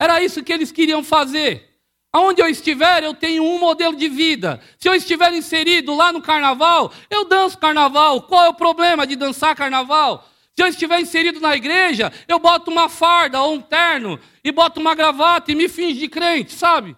Era 0.00 0.22
isso 0.22 0.42
que 0.42 0.52
eles 0.52 0.70
queriam 0.70 1.02
fazer. 1.02 1.68
Aonde 2.12 2.40
eu 2.40 2.48
estiver, 2.48 3.02
eu 3.02 3.12
tenho 3.12 3.42
um 3.42 3.58
modelo 3.58 3.94
de 3.94 4.08
vida. 4.08 4.60
Se 4.78 4.88
eu 4.88 4.94
estiver 4.94 5.32
inserido 5.34 5.94
lá 5.94 6.10
no 6.10 6.22
carnaval, 6.22 6.92
eu 7.10 7.24
danço 7.24 7.58
carnaval. 7.58 8.22
Qual 8.22 8.44
é 8.44 8.48
o 8.48 8.54
problema 8.54 9.06
de 9.06 9.14
dançar 9.14 9.54
carnaval? 9.54 10.26
Se 10.56 10.62
eu 10.62 10.66
estiver 10.66 11.00
inserido 11.00 11.38
na 11.40 11.54
igreja, 11.54 12.12
eu 12.26 12.38
boto 12.38 12.70
uma 12.70 12.88
farda 12.88 13.40
ou 13.42 13.54
um 13.54 13.60
terno 13.60 14.18
e 14.42 14.50
boto 14.50 14.80
uma 14.80 14.94
gravata 14.94 15.52
e 15.52 15.54
me 15.54 15.68
finge 15.68 16.00
de 16.00 16.08
crente, 16.08 16.54
sabe? 16.54 16.96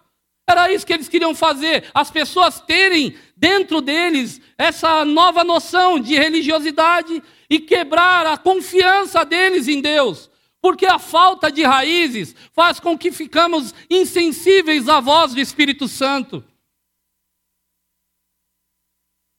Era 0.51 0.71
isso 0.71 0.85
que 0.85 0.93
eles 0.93 1.07
queriam 1.07 1.33
fazer, 1.33 1.89
as 1.93 2.11
pessoas 2.11 2.59
terem 2.59 3.15
dentro 3.37 3.79
deles 3.79 4.41
essa 4.57 5.05
nova 5.05 5.43
noção 5.43 5.97
de 5.97 6.13
religiosidade 6.15 7.23
e 7.49 7.59
quebrar 7.59 8.27
a 8.27 8.37
confiança 8.37 9.23
deles 9.23 9.69
em 9.69 9.81
Deus. 9.81 10.29
Porque 10.61 10.85
a 10.85 10.99
falta 10.99 11.49
de 11.49 11.63
raízes 11.63 12.35
faz 12.53 12.79
com 12.79 12.97
que 12.97 13.11
ficamos 13.11 13.73
insensíveis 13.89 14.89
à 14.89 14.99
voz 14.99 15.33
do 15.33 15.39
Espírito 15.39 15.87
Santo. 15.87 16.43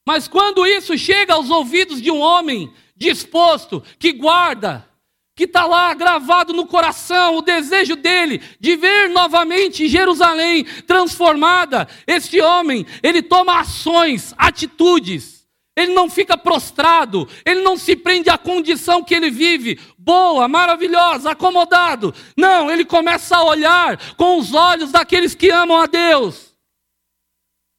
Mas 0.05 0.27
quando 0.27 0.65
isso 0.65 0.97
chega 0.97 1.35
aos 1.35 1.49
ouvidos 1.49 2.01
de 2.01 2.09
um 2.11 2.19
homem 2.19 2.73
disposto, 2.95 3.81
que 3.99 4.11
guarda, 4.11 4.89
que 5.35 5.45
está 5.45 5.65
lá 5.65 5.93
gravado 5.93 6.53
no 6.53 6.67
coração 6.67 7.37
o 7.37 7.41
desejo 7.41 7.95
dele 7.95 8.41
de 8.59 8.75
ver 8.75 9.09
novamente 9.09 9.87
Jerusalém 9.87 10.63
transformada, 10.85 11.87
este 12.05 12.39
homem, 12.39 12.85
ele 13.01 13.21
toma 13.21 13.59
ações, 13.59 14.33
atitudes 14.37 15.43
ele 15.75 15.93
não 15.93 16.09
fica 16.09 16.37
prostrado, 16.37 17.27
ele 17.43 17.61
não 17.61 17.75
se 17.75 17.95
prende 17.95 18.29
à 18.29 18.37
condição 18.37 19.03
que 19.03 19.13
ele 19.13 19.31
vive, 19.31 19.79
boa, 19.97 20.47
maravilhosa, 20.47 21.31
acomodado. 21.31 22.13
Não, 22.37 22.69
ele 22.69 22.85
começa 22.85 23.37
a 23.37 23.43
olhar 23.43 23.97
com 24.15 24.37
os 24.37 24.53
olhos 24.53 24.91
daqueles 24.91 25.33
que 25.33 25.49
amam 25.49 25.77
a 25.77 25.87
Deus, 25.87 26.53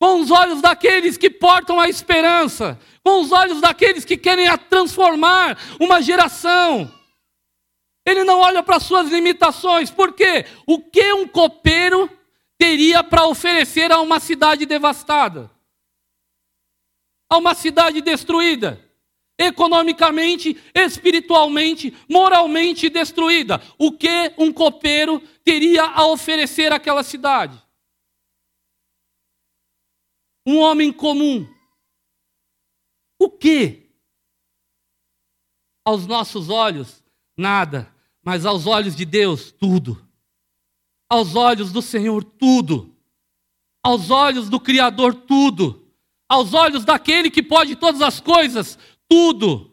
com 0.00 0.20
os 0.20 0.30
olhos 0.32 0.60
daqueles 0.60 1.16
que 1.16 1.30
portam 1.30 1.78
a 1.78 1.88
esperança, 1.88 2.78
com 3.04 3.20
os 3.20 3.30
olhos 3.30 3.60
daqueles 3.60 4.04
que 4.04 4.16
querem 4.16 4.46
transformar 4.68 5.56
uma 5.78 6.02
geração. 6.02 6.90
Ele 8.06 8.24
não 8.24 8.38
olha 8.40 8.62
para 8.62 8.80
suas 8.80 9.10
limitações, 9.10 9.90
porque 9.90 10.44
o 10.66 10.78
que 10.78 11.12
um 11.12 11.26
copeiro 11.26 12.10
teria 12.58 13.02
para 13.02 13.26
oferecer 13.26 13.90
a 13.90 14.00
uma 14.00 14.20
cidade 14.20 14.66
devastada? 14.66 15.54
a 17.34 17.38
uma 17.38 17.54
cidade 17.54 18.00
destruída, 18.00 18.80
economicamente, 19.38 20.56
espiritualmente, 20.74 21.96
moralmente 22.08 22.88
destruída. 22.88 23.60
O 23.78 23.92
que 23.92 24.32
um 24.38 24.52
copeiro 24.52 25.20
teria 25.44 25.84
a 25.84 26.06
oferecer 26.06 26.72
àquela 26.72 27.02
cidade? 27.02 27.60
Um 30.46 30.58
homem 30.58 30.92
comum. 30.92 31.48
O 33.18 33.30
que? 33.30 33.90
Aos 35.84 36.06
nossos 36.06 36.48
olhos, 36.48 37.02
nada, 37.36 37.93
mas 38.24 38.46
aos 38.46 38.66
olhos 38.66 38.96
de 38.96 39.04
Deus, 39.04 39.52
tudo. 39.52 40.02
Aos 41.08 41.36
olhos 41.36 41.70
do 41.70 41.82
Senhor, 41.82 42.24
tudo. 42.24 42.94
Aos 43.82 44.10
olhos 44.10 44.48
do 44.48 44.58
Criador, 44.58 45.14
tudo 45.14 45.84
aos 46.28 46.54
olhos 46.54 46.84
daquele 46.84 47.30
que 47.30 47.42
pode 47.42 47.76
todas 47.76 48.02
as 48.02 48.20
coisas, 48.20 48.78
tudo. 49.08 49.70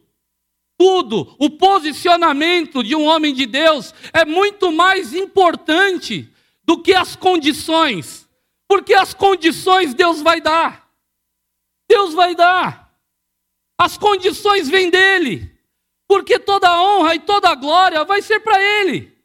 Tudo, 0.78 1.36
o 1.38 1.50
posicionamento 1.50 2.84
de 2.84 2.96
um 2.96 3.06
homem 3.06 3.36
de 3.36 3.46
Deus 3.46 3.94
é 4.12 4.26
muito 4.26 4.72
mais 4.72 5.14
importante 5.14 6.28
do 6.64 6.82
que 6.82 6.92
as 6.92 7.16
condições, 7.16 8.28
porque 8.68 8.94
as 8.96 9.14
condições 9.14 9.94
Deus 9.94 10.24
vai 10.24 10.42
dar. 10.42 10.90
Deus 11.88 12.16
vai 12.16 12.36
dar. 12.36 12.92
As 13.80 13.96
condições 13.96 14.70
vêm 14.70 14.90
dele, 14.90 15.51
porque 16.12 16.38
toda 16.38 16.68
a 16.68 16.84
honra 16.84 17.16
e 17.16 17.20
toda 17.20 17.50
a 17.50 17.56
glória 17.56 18.04
vai 18.04 18.22
ser 18.22 18.42
para 18.42 18.62
ele. 18.62 19.18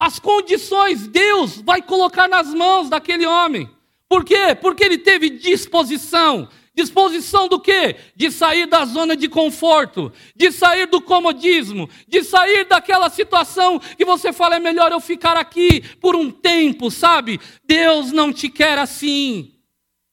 As 0.00 0.18
condições 0.18 1.06
Deus 1.06 1.60
vai 1.60 1.82
colocar 1.82 2.26
nas 2.26 2.54
mãos 2.54 2.88
daquele 2.88 3.26
homem. 3.26 3.68
Por 4.08 4.24
quê? 4.24 4.54
Porque 4.58 4.82
ele 4.82 4.96
teve 4.96 5.28
disposição. 5.28 6.48
Disposição 6.74 7.48
do 7.48 7.60
quê? 7.60 7.96
De 8.16 8.30
sair 8.30 8.64
da 8.64 8.86
zona 8.86 9.14
de 9.14 9.28
conforto, 9.28 10.10
de 10.34 10.50
sair 10.50 10.86
do 10.86 11.02
comodismo, 11.02 11.86
de 12.08 12.24
sair 12.24 12.64
daquela 12.64 13.10
situação 13.10 13.78
que 13.78 14.06
você 14.06 14.32
fala 14.32 14.56
é 14.56 14.58
melhor 14.58 14.90
eu 14.90 15.00
ficar 15.00 15.36
aqui 15.36 15.82
por 16.00 16.16
um 16.16 16.30
tempo, 16.30 16.90
sabe? 16.90 17.38
Deus 17.62 18.10
não 18.10 18.32
te 18.32 18.48
quer 18.48 18.78
assim. 18.78 19.52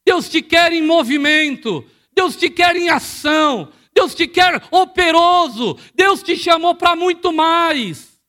Deus 0.05 0.27
te 0.27 0.41
quer 0.41 0.73
em 0.73 0.81
movimento, 0.81 1.89
Deus 2.15 2.35
te 2.35 2.49
quer 2.49 2.75
em 2.75 2.89
ação, 2.89 3.71
Deus 3.93 4.15
te 4.15 4.27
quer 4.27 4.61
operoso, 4.71 5.77
Deus 5.93 6.23
te 6.23 6.35
chamou 6.35 6.75
para 6.75 6.95
muito 6.95 7.31
mais. 7.31 8.19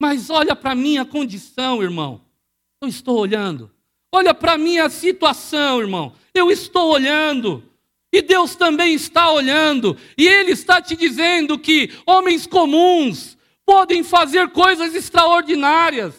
Mas 0.00 0.30
olha 0.30 0.56
para 0.56 0.72
a 0.72 0.74
minha 0.74 1.04
condição, 1.04 1.82
irmão. 1.82 2.22
Eu 2.82 2.88
estou 2.88 3.18
olhando. 3.18 3.70
Olha 4.12 4.32
para 4.32 4.54
a 4.54 4.58
minha 4.58 4.88
situação, 4.88 5.80
irmão. 5.80 6.14
Eu 6.34 6.50
estou 6.50 6.90
olhando. 6.90 7.62
E 8.12 8.22
Deus 8.22 8.56
também 8.56 8.94
está 8.94 9.30
olhando. 9.30 9.96
E 10.16 10.26
Ele 10.26 10.52
está 10.52 10.80
te 10.80 10.96
dizendo 10.96 11.58
que 11.58 11.90
homens 12.06 12.46
comuns 12.46 13.36
podem 13.64 14.02
fazer 14.02 14.48
coisas 14.48 14.94
extraordinárias. 14.94 16.14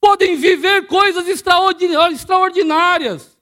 Podem 0.00 0.36
viver 0.36 0.86
coisas 0.86 1.26
extraordinárias. 1.28 3.33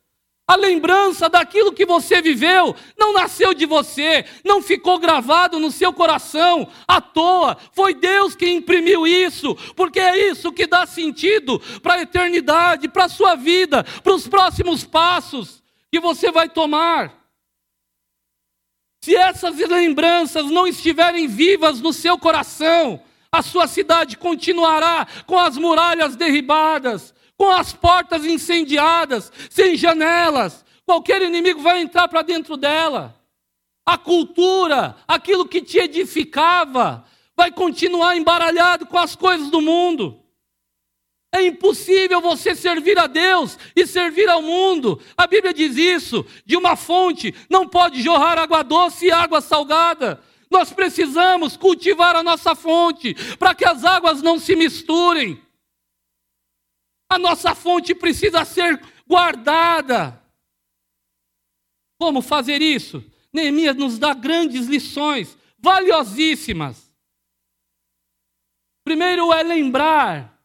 A 0.52 0.56
lembrança 0.56 1.30
daquilo 1.30 1.72
que 1.72 1.86
você 1.86 2.20
viveu 2.20 2.76
não 2.98 3.14
nasceu 3.14 3.54
de 3.54 3.64
você, 3.64 4.22
não 4.44 4.60
ficou 4.60 4.98
gravado 4.98 5.58
no 5.58 5.70
seu 5.70 5.94
coração 5.94 6.68
à 6.86 7.00
toa. 7.00 7.56
Foi 7.72 7.94
Deus 7.94 8.36
que 8.36 8.50
imprimiu 8.50 9.06
isso, 9.06 9.54
porque 9.74 9.98
é 9.98 10.28
isso 10.30 10.52
que 10.52 10.66
dá 10.66 10.84
sentido 10.84 11.58
para 11.82 11.94
a 11.94 12.02
eternidade, 12.02 12.86
para 12.86 13.06
a 13.06 13.08
sua 13.08 13.34
vida, 13.34 13.82
para 13.82 14.12
os 14.12 14.28
próximos 14.28 14.84
passos 14.84 15.62
que 15.90 15.98
você 15.98 16.30
vai 16.30 16.50
tomar. 16.50 17.14
Se 19.02 19.16
essas 19.16 19.56
lembranças 19.56 20.50
não 20.50 20.66
estiverem 20.66 21.26
vivas 21.26 21.80
no 21.80 21.94
seu 21.94 22.18
coração, 22.18 23.02
a 23.32 23.40
sua 23.40 23.66
cidade 23.66 24.18
continuará 24.18 25.06
com 25.26 25.38
as 25.38 25.56
muralhas 25.56 26.14
derribadas, 26.14 27.14
com 27.42 27.50
as 27.50 27.72
portas 27.72 28.24
incendiadas, 28.24 29.32
sem 29.50 29.76
janelas. 29.76 30.64
Qualquer 30.86 31.22
inimigo 31.22 31.60
vai 31.60 31.80
entrar 31.80 32.06
para 32.06 32.22
dentro 32.22 32.56
dela. 32.56 33.20
A 33.84 33.98
cultura, 33.98 34.94
aquilo 35.08 35.48
que 35.48 35.60
te 35.60 35.76
edificava, 35.78 37.04
vai 37.36 37.50
continuar 37.50 38.16
embaralhado 38.16 38.86
com 38.86 38.96
as 38.96 39.16
coisas 39.16 39.50
do 39.50 39.60
mundo. 39.60 40.20
É 41.34 41.44
impossível 41.44 42.20
você 42.20 42.54
servir 42.54 42.96
a 42.96 43.08
Deus 43.08 43.58
e 43.74 43.88
servir 43.88 44.28
ao 44.28 44.40
mundo. 44.40 45.00
A 45.16 45.26
Bíblia 45.26 45.52
diz 45.52 45.76
isso: 45.76 46.24
de 46.46 46.56
uma 46.56 46.76
fonte 46.76 47.34
não 47.50 47.66
pode 47.66 48.00
jorrar 48.02 48.38
água 48.38 48.62
doce 48.62 49.06
e 49.06 49.10
água 49.10 49.40
salgada. 49.40 50.22
Nós 50.48 50.72
precisamos 50.72 51.56
cultivar 51.56 52.14
a 52.14 52.22
nossa 52.22 52.54
fonte 52.54 53.16
para 53.36 53.52
que 53.52 53.64
as 53.64 53.84
águas 53.84 54.22
não 54.22 54.38
se 54.38 54.54
misturem. 54.54 55.42
A 57.12 57.18
nossa 57.18 57.54
fonte 57.54 57.94
precisa 57.94 58.42
ser 58.42 58.80
guardada. 59.06 60.18
Como 62.00 62.22
fazer 62.22 62.62
isso? 62.62 63.04
Neemias 63.30 63.76
nos 63.76 63.98
dá 63.98 64.14
grandes 64.14 64.66
lições, 64.66 65.36
valiosíssimas. 65.58 66.90
Primeiro 68.82 69.30
é 69.30 69.42
lembrar, 69.42 70.42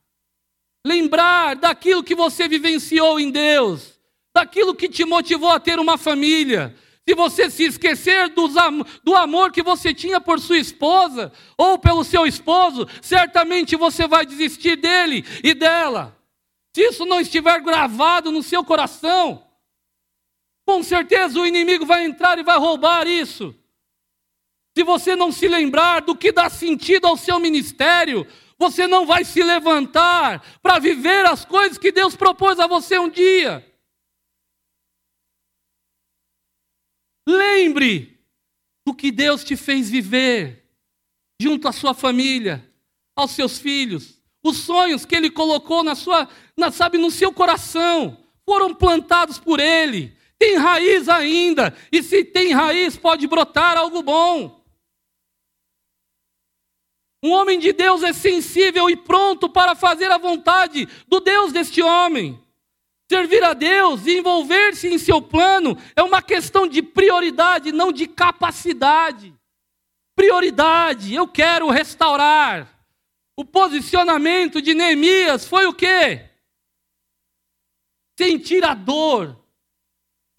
lembrar 0.85 1.55
daquilo 1.55 2.03
que 2.03 2.13
você 2.13 2.49
vivenciou 2.49 3.17
em 3.17 3.31
Deus, 3.31 3.97
daquilo 4.35 4.75
que 4.75 4.89
te 4.89 5.05
motivou 5.05 5.51
a 5.51 5.61
ter 5.61 5.79
uma 5.79 5.97
família, 5.97 6.75
se 7.07 7.15
você 7.15 7.49
se 7.49 7.63
esquecer 7.63 8.27
do 8.27 9.15
amor 9.15 9.53
que 9.53 9.63
você 9.63 9.93
tinha 9.93 10.19
por 10.19 10.37
sua 10.41 10.57
esposa 10.57 11.31
ou 11.57 11.79
pelo 11.79 12.03
seu 12.03 12.27
esposo, 12.27 12.85
certamente 13.01 13.77
você 13.77 14.05
vai 14.05 14.25
desistir 14.25 14.75
dele 14.75 15.23
e 15.41 15.53
dela. 15.53 16.16
Se 16.77 16.83
isso 16.83 17.07
não 17.07 17.19
estiver 17.19 17.59
gravado 17.61 18.31
no 18.31 18.43
seu 18.43 18.63
coração, 18.63 19.43
com 20.63 20.83
certeza 20.83 21.39
o 21.39 21.45
inimigo 21.47 21.87
vai 21.87 22.05
entrar 22.05 22.37
e 22.37 22.43
vai 22.43 22.55
roubar 22.59 23.07
isso. 23.07 23.55
Se 24.77 24.83
você 24.83 25.15
não 25.15 25.31
se 25.31 25.47
lembrar 25.47 26.01
do 26.01 26.15
que 26.15 26.31
dá 26.31 26.51
sentido 26.51 27.07
ao 27.07 27.17
seu 27.17 27.39
ministério, 27.39 28.27
você 28.59 28.85
não 28.85 29.07
vai 29.07 29.25
se 29.25 29.41
levantar 29.41 30.59
para 30.61 30.77
viver 30.77 31.25
as 31.25 31.43
coisas 31.43 31.79
que 31.79 31.91
Deus 31.91 32.15
propôs 32.15 32.59
a 32.59 32.67
você 32.67 32.99
um 32.99 33.09
dia. 33.09 33.65
Lembre 37.27 38.23
do 38.85 38.93
que 38.93 39.11
Deus 39.11 39.43
te 39.43 39.55
fez 39.55 39.89
viver 39.89 40.63
junto 41.41 41.67
à 41.67 41.71
sua 41.71 41.95
família, 41.95 42.71
aos 43.15 43.31
seus 43.31 43.57
filhos. 43.57 44.21
Os 44.43 44.57
sonhos 44.57 45.05
que 45.05 45.15
ele 45.15 45.31
colocou 45.31 45.83
na 45.83 45.95
sua, 45.95 46.29
na, 46.57 46.71
sabe, 46.71 46.97
no 46.97 47.11
seu 47.11 47.31
coração, 47.31 48.17
foram 48.45 48.73
plantados 48.73 49.37
por 49.37 49.59
ele. 49.59 50.17
Tem 50.39 50.57
raiz 50.57 51.07
ainda, 51.07 51.75
e 51.91 52.01
se 52.01 52.23
tem 52.23 52.51
raiz, 52.51 52.97
pode 52.97 53.27
brotar 53.27 53.77
algo 53.77 54.01
bom. 54.01 54.57
Um 57.23 57.31
homem 57.31 57.59
de 57.59 57.73
Deus 57.73 58.03
é 58.03 58.13
sensível 58.13 58.89
e 58.89 58.95
pronto 58.95 59.49
para 59.49 59.75
fazer 59.75 60.11
a 60.11 60.17
vontade 60.17 60.87
do 61.07 61.19
Deus 61.19 61.51
deste 61.51 61.81
homem. 61.81 62.39
Servir 63.09 63.43
a 63.43 63.53
Deus 63.53 64.05
e 64.05 64.17
envolver-se 64.17 64.87
em 64.87 64.97
seu 64.97 65.21
plano 65.21 65.77
é 65.95 66.03
uma 66.03 66.21
questão 66.21 66.67
de 66.67 66.81
prioridade, 66.81 67.71
não 67.71 67.91
de 67.91 68.05
capacidade. 68.05 69.33
Prioridade, 70.15 71.13
eu 71.13 71.27
quero 71.27 71.69
restaurar. 71.69 72.67
O 73.35 73.45
posicionamento 73.45 74.61
de 74.61 74.73
Neemias 74.73 75.45
foi 75.45 75.65
o 75.65 75.73
quê? 75.73 76.26
Sentir 78.17 78.63
a 78.63 78.73
dor. 78.73 79.37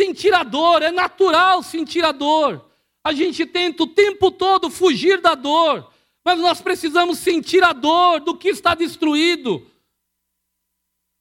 Sentir 0.00 0.34
a 0.34 0.42
dor, 0.42 0.82
é 0.82 0.90
natural 0.90 1.62
sentir 1.62 2.04
a 2.04 2.12
dor. 2.12 2.64
A 3.04 3.12
gente 3.12 3.46
tenta 3.46 3.82
o 3.82 3.86
tempo 3.86 4.30
todo 4.30 4.70
fugir 4.70 5.20
da 5.20 5.34
dor, 5.34 5.90
mas 6.24 6.38
nós 6.38 6.60
precisamos 6.60 7.18
sentir 7.18 7.64
a 7.64 7.72
dor 7.72 8.20
do 8.20 8.36
que 8.36 8.48
está 8.48 8.74
destruído. 8.74 9.66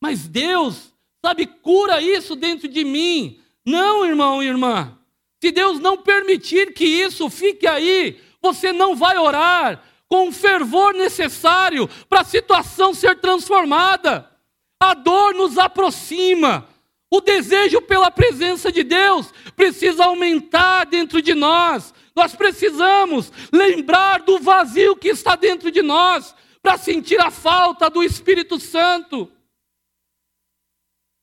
Mas 0.01 0.27
Deus 0.27 0.93
Sabe, 1.27 1.45
cura 1.45 2.01
isso 2.01 2.35
dentro 2.35 2.67
de 2.67 2.83
mim. 2.83 3.39
Não, 3.65 4.05
irmão 4.05 4.41
e 4.41 4.47
irmã. 4.47 4.97
Se 5.41 5.51
Deus 5.51 5.79
não 5.79 5.97
permitir 5.97 6.73
que 6.73 6.85
isso 6.85 7.29
fique 7.29 7.67
aí, 7.67 8.19
você 8.41 8.71
não 8.71 8.95
vai 8.95 9.17
orar 9.17 9.83
com 10.07 10.29
o 10.29 10.31
fervor 10.31 10.93
necessário 10.93 11.87
para 12.07 12.21
a 12.21 12.25
situação 12.25 12.93
ser 12.93 13.19
transformada. 13.19 14.31
A 14.79 14.93
dor 14.93 15.33
nos 15.33 15.57
aproxima. 15.57 16.67
O 17.09 17.21
desejo 17.21 17.81
pela 17.81 18.11
presença 18.11 18.71
de 18.71 18.83
Deus 18.83 19.31
precisa 19.55 20.05
aumentar 20.05 20.85
dentro 20.85 21.21
de 21.21 21.33
nós. 21.33 21.93
Nós 22.15 22.35
precisamos 22.35 23.31
lembrar 23.51 24.21
do 24.21 24.39
vazio 24.39 24.95
que 24.95 25.07
está 25.07 25.35
dentro 25.35 25.71
de 25.71 25.81
nós 25.81 26.35
para 26.61 26.77
sentir 26.77 27.19
a 27.19 27.31
falta 27.31 27.89
do 27.89 28.03
Espírito 28.03 28.59
Santo. 28.59 29.31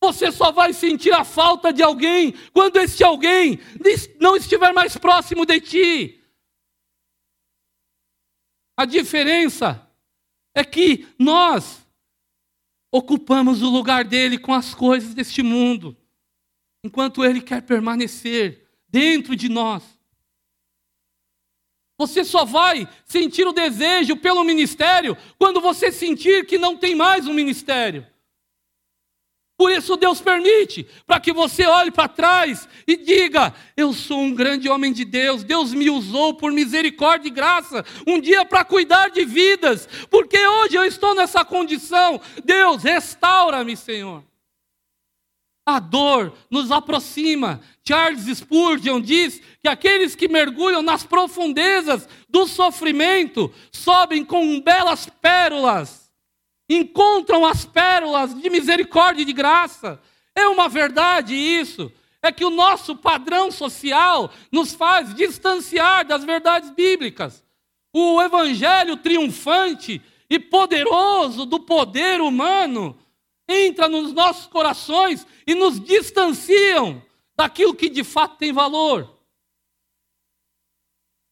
Você 0.01 0.33
só 0.33 0.53
vai 0.53 0.73
sentir 0.73 1.13
a 1.13 1.25
falta 1.25 1.73
de 1.73 1.83
alguém 1.83 2.33
quando 2.53 2.77
este 2.79 3.03
alguém 3.03 3.59
não 4.21 4.37
estiver 4.37 4.73
mais 4.73 4.97
próximo 4.97 5.45
de 5.45 5.61
ti. 5.61 6.25
A 8.77 8.85
diferença 8.85 9.89
é 10.55 10.65
que 10.65 11.09
nós 11.19 11.84
ocupamos 12.95 13.61
o 13.61 13.69
lugar 13.69 14.05
dele 14.05 14.39
com 14.39 14.55
as 14.55 14.73
coisas 14.73 15.15
deste 15.15 15.43
mundo, 15.43 15.97
enquanto 16.85 17.25
ele 17.25 17.41
quer 17.41 17.61
permanecer 17.61 18.69
dentro 18.89 19.35
de 19.35 19.49
nós. 19.49 19.83
Você 21.99 22.25
só 22.25 22.45
vai 22.45 22.89
sentir 23.05 23.49
o 23.49 23.53
desejo 23.53 24.17
pelo 24.17 24.45
ministério 24.45 25.17
quando 25.37 25.61
você 25.61 25.91
sentir 25.91 26.47
que 26.47 26.57
não 26.57 26.77
tem 26.77 26.95
mais 26.95 27.27
um 27.27 27.35
ministério. 27.35 28.07
Por 29.65 29.73
isso 29.73 29.97
Deus 29.97 30.21
permite, 30.21 30.87
para 31.07 31.19
que 31.19 31.33
você 31.33 31.65
olhe 31.65 31.91
para 31.91 32.07
trás 32.07 32.69
e 32.87 32.99
diga: 32.99 33.55
Eu 33.75 33.95
sou 33.95 34.21
um 34.21 34.35
grande 34.35 34.69
homem 34.69 34.93
de 34.93 35.07
Deus, 35.07 35.43
Deus 35.43 35.73
me 35.73 35.89
usou 35.89 36.35
por 36.35 36.53
misericórdia 36.53 37.29
e 37.29 37.31
graça, 37.31 37.83
um 38.07 38.21
dia 38.21 38.45
para 38.45 38.63
cuidar 38.63 39.09
de 39.09 39.25
vidas, 39.25 39.89
porque 40.11 40.37
hoje 40.47 40.75
eu 40.75 40.85
estou 40.85 41.15
nessa 41.15 41.47
condição. 41.47 42.21
Deus, 42.45 42.83
restaura-me, 42.83 43.75
Senhor. 43.75 44.23
A 45.65 45.81
dor 45.81 46.35
nos 46.51 46.71
aproxima. 46.71 47.63
Charles 47.89 48.27
Spurgeon 48.37 49.01
diz 49.01 49.41
que 49.63 49.69
aqueles 49.69 50.15
que 50.15 50.29
mergulham 50.29 50.83
nas 50.83 51.05
profundezas 51.05 52.07
do 52.29 52.47
sofrimento 52.47 53.51
sobem 53.73 54.27
com 54.27 54.61
belas 54.61 55.09
pérolas 55.23 56.04
encontram 56.69 57.45
as 57.45 57.65
pérolas 57.65 58.35
de 58.35 58.49
misericórdia 58.51 59.23
e 59.23 59.27
de 59.27 59.33
graça. 59.33 60.01
É 60.35 60.47
uma 60.49 60.69
verdade 60.69 61.35
isso. 61.35 61.93
É 62.23 62.33
que 62.33 62.45
o 62.45 62.51
nosso 62.51 62.97
padrão 62.97 63.51
social 63.51 64.33
nos 64.51 64.75
faz 64.75 65.15
distanciar 65.15 66.07
das 66.07 66.25
verdades 66.25 66.71
bíblicas. 66.71 67.45
O 67.93 68.21
evangelho 68.21 68.97
triunfante 68.97 70.01
e 70.29 70.39
poderoso 70.39 71.45
do 71.45 71.61
poder 71.61 72.21
humano 72.21 72.99
entra 73.49 73.89
nos 73.89 74.13
nossos 74.13 74.47
corações 74.47 75.27
e 75.47 75.55
nos 75.55 75.79
distanciam 75.79 77.03
daquilo 77.37 77.75
que 77.75 77.91
de 77.91 78.03
fato 78.03 78.39
tem 78.39 78.53
valor. 78.53 79.15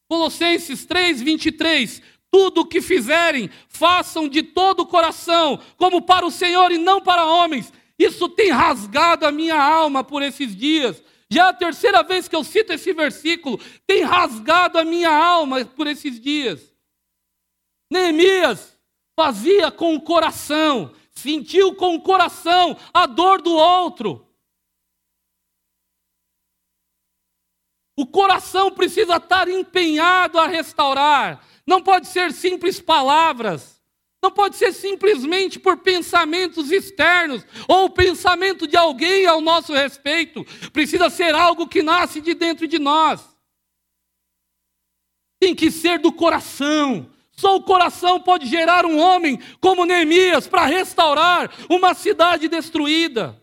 Colossenses 0.08 0.84
3, 0.84 1.22
23. 1.22 2.02
Tudo 2.32 2.62
o 2.62 2.66
que 2.66 2.80
fizerem, 2.80 3.50
façam 3.68 4.26
de 4.26 4.42
todo 4.42 4.80
o 4.80 4.86
coração, 4.86 5.60
como 5.76 6.00
para 6.00 6.24
o 6.24 6.30
Senhor 6.30 6.72
e 6.72 6.78
não 6.78 7.00
para 7.00 7.26
homens. 7.26 7.70
Isso 7.98 8.28
tem 8.28 8.50
rasgado 8.50 9.26
a 9.26 9.30
minha 9.30 9.62
alma 9.62 10.02
por 10.02 10.22
esses 10.22 10.56
dias. 10.56 11.02
Já 11.30 11.46
é 11.46 11.48
a 11.48 11.52
terceira 11.52 12.02
vez 12.02 12.28
que 12.28 12.34
eu 12.34 12.42
cito 12.42 12.72
esse 12.72 12.92
versículo, 12.92 13.60
tem 13.86 14.02
rasgado 14.02 14.78
a 14.78 14.84
minha 14.84 15.10
alma 15.10 15.64
por 15.64 15.86
esses 15.86 16.18
dias. 16.18 16.74
Neemias 17.90 18.78
fazia 19.14 19.70
com 19.70 19.94
o 19.94 20.00
coração, 20.00 20.94
sentiu 21.10 21.74
com 21.74 21.94
o 21.94 22.00
coração 22.00 22.76
a 22.92 23.06
dor 23.06 23.42
do 23.42 23.52
outro. 23.52 24.26
O 27.96 28.06
coração 28.06 28.70
precisa 28.70 29.16
estar 29.16 29.48
empenhado 29.48 30.38
a 30.38 30.46
restaurar. 30.46 31.46
Não 31.66 31.82
pode 31.82 32.08
ser 32.08 32.32
simples 32.32 32.80
palavras. 32.80 33.80
Não 34.22 34.30
pode 34.30 34.54
ser 34.54 34.72
simplesmente 34.72 35.58
por 35.58 35.78
pensamentos 35.78 36.70
externos 36.70 37.44
ou 37.66 37.86
o 37.86 37.90
pensamento 37.90 38.68
de 38.68 38.76
alguém 38.76 39.26
ao 39.26 39.40
nosso 39.40 39.72
respeito. 39.72 40.44
Precisa 40.72 41.10
ser 41.10 41.34
algo 41.34 41.66
que 41.66 41.82
nasce 41.82 42.20
de 42.20 42.32
dentro 42.32 42.68
de 42.68 42.78
nós. 42.78 43.20
Tem 45.40 45.56
que 45.56 45.72
ser 45.72 45.98
do 45.98 46.12
coração. 46.12 47.10
Só 47.32 47.56
o 47.56 47.62
coração 47.62 48.20
pode 48.20 48.46
gerar 48.46 48.86
um 48.86 48.96
homem 48.96 49.40
como 49.60 49.84
Neemias 49.84 50.46
para 50.46 50.66
restaurar 50.66 51.50
uma 51.68 51.92
cidade 51.92 52.46
destruída. 52.46 53.42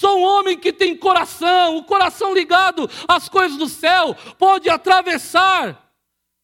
Só 0.00 0.16
um 0.16 0.22
homem 0.22 0.58
que 0.58 0.72
tem 0.72 0.96
coração, 0.96 1.76
o 1.76 1.84
coração 1.84 2.34
ligado 2.34 2.90
às 3.06 3.28
coisas 3.28 3.56
do 3.56 3.68
céu, 3.68 4.16
pode 4.38 4.68
atravessar 4.68 5.89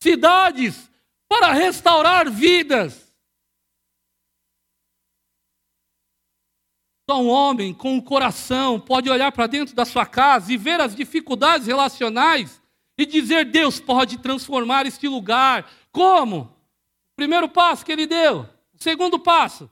cidades 0.06 0.88
para 1.28 1.52
restaurar 1.52 2.30
vidas. 2.30 3.12
Só 7.10 7.20
um 7.20 7.28
homem 7.28 7.74
com 7.74 7.98
o 7.98 8.02
coração 8.02 8.78
pode 8.78 9.10
olhar 9.10 9.32
para 9.32 9.48
dentro 9.48 9.74
da 9.74 9.84
sua 9.84 10.06
casa 10.06 10.52
e 10.52 10.56
ver 10.56 10.80
as 10.80 10.94
dificuldades 10.94 11.66
relacionais 11.66 12.62
e 12.96 13.04
dizer: 13.04 13.46
Deus 13.46 13.80
pode 13.80 14.18
transformar 14.18 14.86
este 14.86 15.08
lugar. 15.08 15.68
Como? 15.90 16.56
Primeiro 17.16 17.48
passo 17.48 17.84
que 17.84 17.90
ele 17.90 18.06
deu. 18.06 18.48
Segundo 18.76 19.18
passo. 19.18 19.68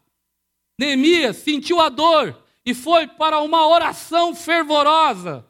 Neemias 0.76 1.36
sentiu 1.36 1.80
a 1.80 1.88
dor 1.88 2.42
e 2.66 2.74
foi 2.74 3.06
para 3.06 3.38
uma 3.40 3.68
oração 3.68 4.34
fervorosa. 4.34 5.46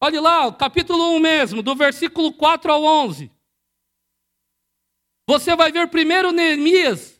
Olhe 0.00 0.18
lá, 0.18 0.50
capítulo 0.52 1.14
1 1.14 1.20
mesmo, 1.20 1.62
do 1.62 1.76
versículo 1.76 2.32
4 2.32 2.72
ao 2.72 2.82
11. 2.82 3.30
Você 5.32 5.56
vai 5.56 5.72
ver 5.72 5.88
primeiro 5.88 6.30
Neemias 6.30 7.18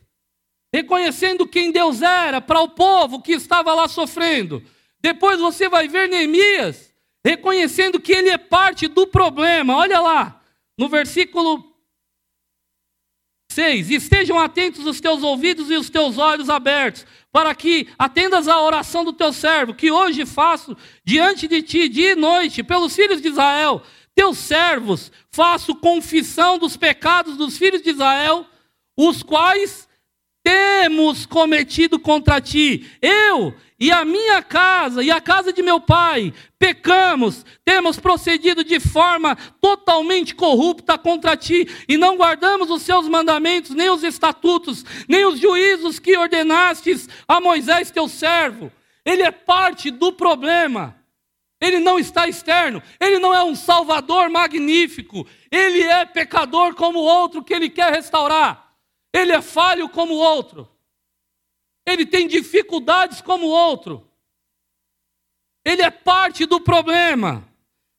reconhecendo 0.71 1.47
quem 1.47 1.71
Deus 1.71 2.03
era 2.03 2.39
para 2.39 2.59
o 2.59 2.69
povo 2.69 3.19
que 3.19 3.31
estava 3.31 3.73
lá 3.73 3.87
sofrendo. 3.87 4.63
Depois 5.01 5.39
você 5.39 5.67
vai 5.67 5.87
ver 5.87 6.07
Neemias 6.07 6.93
reconhecendo 7.25 7.99
que 7.99 8.11
ele 8.11 8.29
é 8.29 8.37
parte 8.37 8.87
do 8.87 9.07
problema. 9.07 9.75
Olha 9.75 9.99
lá, 9.99 10.39
no 10.77 10.87
versículo 10.87 11.75
6: 13.51 13.89
Estejam 13.89 14.37
atentos 14.37 14.85
os 14.85 15.01
teus 15.01 15.23
ouvidos 15.23 15.71
e 15.71 15.75
os 15.75 15.89
teus 15.89 16.19
olhos 16.19 16.51
abertos, 16.51 17.07
para 17.31 17.55
que 17.55 17.89
atendas 17.97 18.47
à 18.47 18.61
oração 18.61 19.03
do 19.03 19.13
teu 19.13 19.33
servo, 19.33 19.73
que 19.73 19.91
hoje 19.91 20.23
faço 20.23 20.77
diante 21.03 21.47
de 21.47 21.63
ti, 21.63 21.89
dia 21.89 22.11
e 22.11 22.15
noite, 22.15 22.61
pelos 22.61 22.95
filhos 22.95 23.19
de 23.19 23.29
Israel, 23.29 23.81
teus 24.15 24.37
servos, 24.37 25.11
faço 25.31 25.75
confissão 25.75 26.57
dos 26.57 26.77
pecados 26.77 27.37
dos 27.37 27.57
filhos 27.57 27.81
de 27.81 27.89
Israel, 27.89 28.45
os 28.95 29.23
quais 29.23 29.87
temos 30.43 31.25
cometido 31.25 31.97
contra 31.97 32.41
ti. 32.41 32.89
Eu 33.01 33.55
e 33.79 33.91
a 33.91 34.03
minha 34.05 34.41
casa 34.41 35.01
e 35.01 35.09
a 35.09 35.19
casa 35.19 35.51
de 35.51 35.63
meu 35.63 35.79
pai 35.79 36.33
pecamos, 36.59 37.45
temos 37.65 37.99
procedido 37.99 38.63
de 38.63 38.79
forma 38.79 39.35
totalmente 39.59 40.35
corrupta 40.35 40.97
contra 40.97 41.35
ti 41.35 41.67
e 41.87 41.97
não 41.97 42.17
guardamos 42.17 42.69
os 42.69 42.81
seus 42.81 43.07
mandamentos, 43.07 43.71
nem 43.71 43.89
os 43.89 44.03
estatutos, 44.03 44.85
nem 45.07 45.25
os 45.25 45.39
juízos 45.39 45.97
que 45.97 46.17
ordenastes 46.17 47.09
a 47.27 47.39
Moisés, 47.41 47.89
teu 47.89 48.07
servo. 48.07 48.71
Ele 49.05 49.23
é 49.23 49.31
parte 49.31 49.89
do 49.89 50.11
problema. 50.11 50.95
Ele 51.63 51.79
não 51.79 51.97
está 51.97 52.27
externo, 52.27 52.83
ele 52.99 53.19
não 53.19 53.33
é 53.33 53.41
um 53.41 53.55
salvador 53.55 54.29
magnífico, 54.29 55.25
ele 55.49 55.81
é 55.81 56.03
pecador 56.03 56.75
como 56.75 56.99
outro 56.99 57.41
que 57.41 57.53
ele 57.53 57.69
quer 57.69 57.89
restaurar. 57.89 58.75
Ele 59.13 59.31
é 59.31 59.41
falho 59.41 59.87
como 59.87 60.13
outro. 60.13 60.69
Ele 61.85 62.05
tem 62.05 62.27
dificuldades 62.27 63.21
como 63.21 63.47
outro. 63.47 64.05
Ele 65.63 65.81
é 65.81 65.89
parte 65.89 66.45
do 66.45 66.59
problema. 66.59 67.47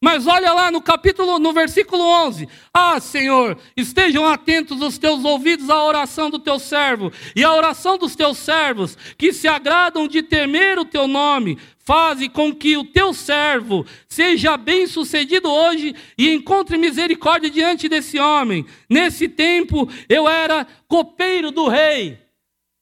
Mas 0.05 0.27
olha 0.27 0.53
lá 0.53 0.71
no 0.71 0.83
capítulo, 0.83 1.39
no 1.39 1.51
versículo 1.51 2.05
11: 2.05 2.47
Ah, 2.75 3.01
Senhor, 3.01 3.57
estejam 3.75 4.29
atentos 4.29 4.83
os 4.83 4.99
teus 4.99 5.25
ouvidos 5.25 5.71
à 5.71 5.83
oração 5.83 6.29
do 6.29 6.39
teu 6.39 6.59
servo 6.59 7.11
e 7.35 7.43
à 7.43 7.51
oração 7.55 7.97
dos 7.97 8.15
teus 8.15 8.37
servos, 8.37 8.99
que 9.17 9.33
se 9.33 9.49
agradam 9.49 10.07
de 10.07 10.23
temer 10.23 10.79
o 10.79 10.85
teu 10.85 11.09
nome. 11.09 11.57
Faze 11.79 12.29
com 12.29 12.55
que 12.55 12.77
o 12.77 12.85
teu 12.85 13.15
servo 13.15 13.87
seja 14.07 14.59
bem-sucedido 14.59 15.51
hoje 15.51 15.95
e 16.19 16.35
encontre 16.35 16.77
misericórdia 16.77 17.49
diante 17.49 17.89
desse 17.89 18.19
homem. 18.19 18.67
Nesse 18.91 19.27
tempo 19.27 19.89
eu 20.07 20.29
era 20.29 20.67
copeiro 20.87 21.51
do 21.51 21.67
rei 21.67 22.24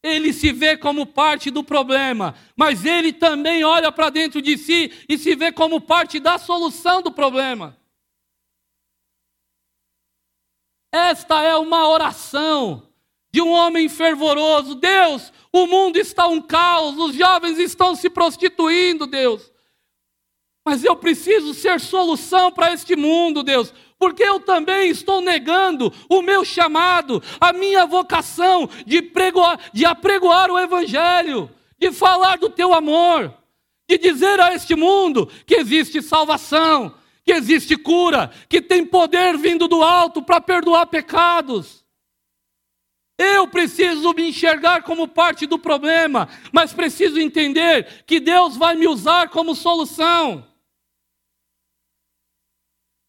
ele 0.03 0.33
se 0.33 0.51
vê 0.51 0.77
como 0.77 1.07
parte 1.07 1.51
do 1.51 1.63
problema, 1.63 2.35
mas 2.57 2.85
ele 2.85 3.13
também 3.13 3.63
olha 3.63 3.93
para 3.93 4.11
dentro 4.11 4.43
de 4.43 4.59
si 4.59 4.91
e 5.09 5.17
se 5.17 5.37
vê 5.37 5.53
como 5.53 5.81
parte 5.81 6.19
da 6.19 6.39
solução 6.39 7.01
do 7.01 7.13
problema. 7.13 7.79
Esta 10.93 11.43
é 11.43 11.57
uma 11.57 11.89
oração 11.89 12.89
de 13.33 13.41
um 13.41 13.51
homem 13.51 13.89
fervoroso. 13.89 14.75
Deus, 14.75 15.33
o 15.53 15.67
mundo 15.67 15.97
está 15.97 16.27
um 16.27 16.43
caos, 16.43 16.99
os 16.99 17.15
jovens 17.15 17.59
estão 17.59 17.95
se 17.95 18.11
prostituindo, 18.11 19.07
Deus. 19.07 19.52
Mas 20.65 20.85
eu 20.85 20.95
preciso 20.95 21.55
ser 21.55 21.81
solução 21.81 22.53
para 22.53 22.73
este 22.73 22.95
mundo, 22.95 23.43
Deus 23.43 23.73
porque 24.03 24.25
eu 24.25 24.41
também 24.41 24.91
estou 24.91 25.21
negando 25.21 25.93
o 26.09 26.23
meu 26.23 26.45
chamado, 26.45 27.23
a 27.41 27.53
minha 27.53 27.87
vocação 27.87 28.69
de, 28.85 29.01
pregoar, 29.01 29.61
de 29.73 29.85
apregoar 29.85 30.51
o 30.51 30.59
Evangelho, 30.59 31.49
de 31.79 31.93
falar 31.93 32.37
do 32.37 32.51
teu 32.51 32.75
amor, 32.75 33.33
de 33.89 33.97
dizer 33.99 34.41
a 34.41 34.53
este 34.53 34.75
mundo 34.75 35.31
que 35.47 35.55
existe 35.55 36.03
salvação, 36.03 36.97
que 37.25 37.31
existe 37.31 37.77
cura, 37.77 38.33
que 38.49 38.61
tem 38.61 38.85
poder 38.85 39.39
vindo 39.39 39.69
do 39.69 39.85
alto 39.85 40.21
para 40.21 40.41
perdoar 40.41 40.87
pecados. 40.87 41.85
Eu 43.17 43.47
preciso 43.47 44.13
me 44.15 44.31
enxergar 44.31 44.83
como 44.83 45.07
parte 45.07 45.47
do 45.47 45.61
problema, 45.61 46.29
mas 46.51 46.73
preciso 46.73 47.21
entender 47.21 48.03
que 48.05 48.19
Deus 48.19 48.57
vai 48.57 48.75
me 48.75 48.89
usar 48.89 49.29
como 49.29 49.55
solução. 49.55 50.52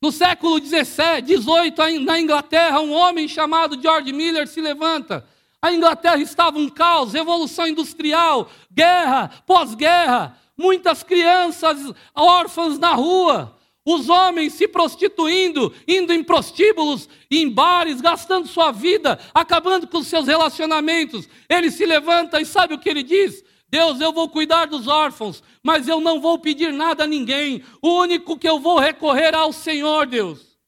No 0.04 0.12
século 0.12 0.60
18, 0.60 2.02
na 2.02 2.20
Inglaterra, 2.20 2.82
um 2.82 2.92
homem 2.92 3.26
chamado 3.26 3.82
George 3.82 4.12
Miller 4.12 4.50
se 4.50 4.60
levanta. 4.60 5.26
A 5.62 5.72
Inglaterra 5.72 6.18
estava 6.18 6.60
um 6.60 6.68
caos, 6.68 7.14
revolução 7.14 7.66
industrial, 7.66 8.52
guerra, 8.70 9.32
pós-guerra, 9.48 10.38
muitas 10.58 11.04
crianças 11.04 11.80
órfãs 12.14 12.78
na 12.78 12.94
rua, 12.94 13.58
os 13.86 14.10
homens 14.10 14.52
se 14.52 14.68
prostituindo, 14.68 15.74
indo 15.88 16.12
em 16.12 16.22
prostíbulos, 16.22 17.08
em 17.32 17.50
bares, 17.50 18.02
gastando 18.02 18.46
sua 18.46 18.74
vida, 18.74 19.18
acabando 19.34 19.88
com 19.88 20.04
seus 20.04 20.28
relacionamentos. 20.28 21.30
Ele 21.48 21.72
se 21.72 21.86
levanta 21.86 22.42
e 22.42 22.46
sabe 22.46 22.74
o 22.74 22.78
que 22.78 22.90
ele 22.90 23.04
diz? 23.04 23.42
Deus, 23.74 24.00
eu 24.00 24.14
vou 24.14 24.30
cuidar 24.30 24.68
dos 24.68 24.88
órfãos, 24.88 25.42
mas 25.64 25.88
eu 25.88 26.00
não 26.00 26.22
vou 26.22 26.38
pedir 26.38 26.72
nada 26.72 27.06
a 27.06 27.08
ninguém. 27.08 27.64
O 27.82 28.02
único 28.02 28.38
que 28.38 28.48
eu 28.48 28.60
vou 28.60 28.78
recorrer 28.78 29.34
ao 29.34 29.52
Senhor, 29.52 30.06
Deus. 30.06 30.60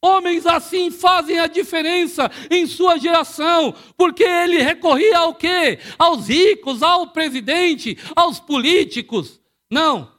Homens 0.00 0.46
assim 0.46 0.88
fazem 0.88 1.40
a 1.40 1.48
diferença 1.48 2.30
em 2.48 2.64
sua 2.64 2.96
geração, 2.96 3.74
porque 3.96 4.22
ele 4.22 4.62
recorria 4.62 5.18
ao 5.18 5.34
quê? 5.34 5.80
Aos 5.98 6.28
ricos, 6.28 6.80
ao 6.80 7.08
presidente, 7.08 7.98
aos 8.14 8.38
políticos. 8.38 9.40
Não. 9.68 10.16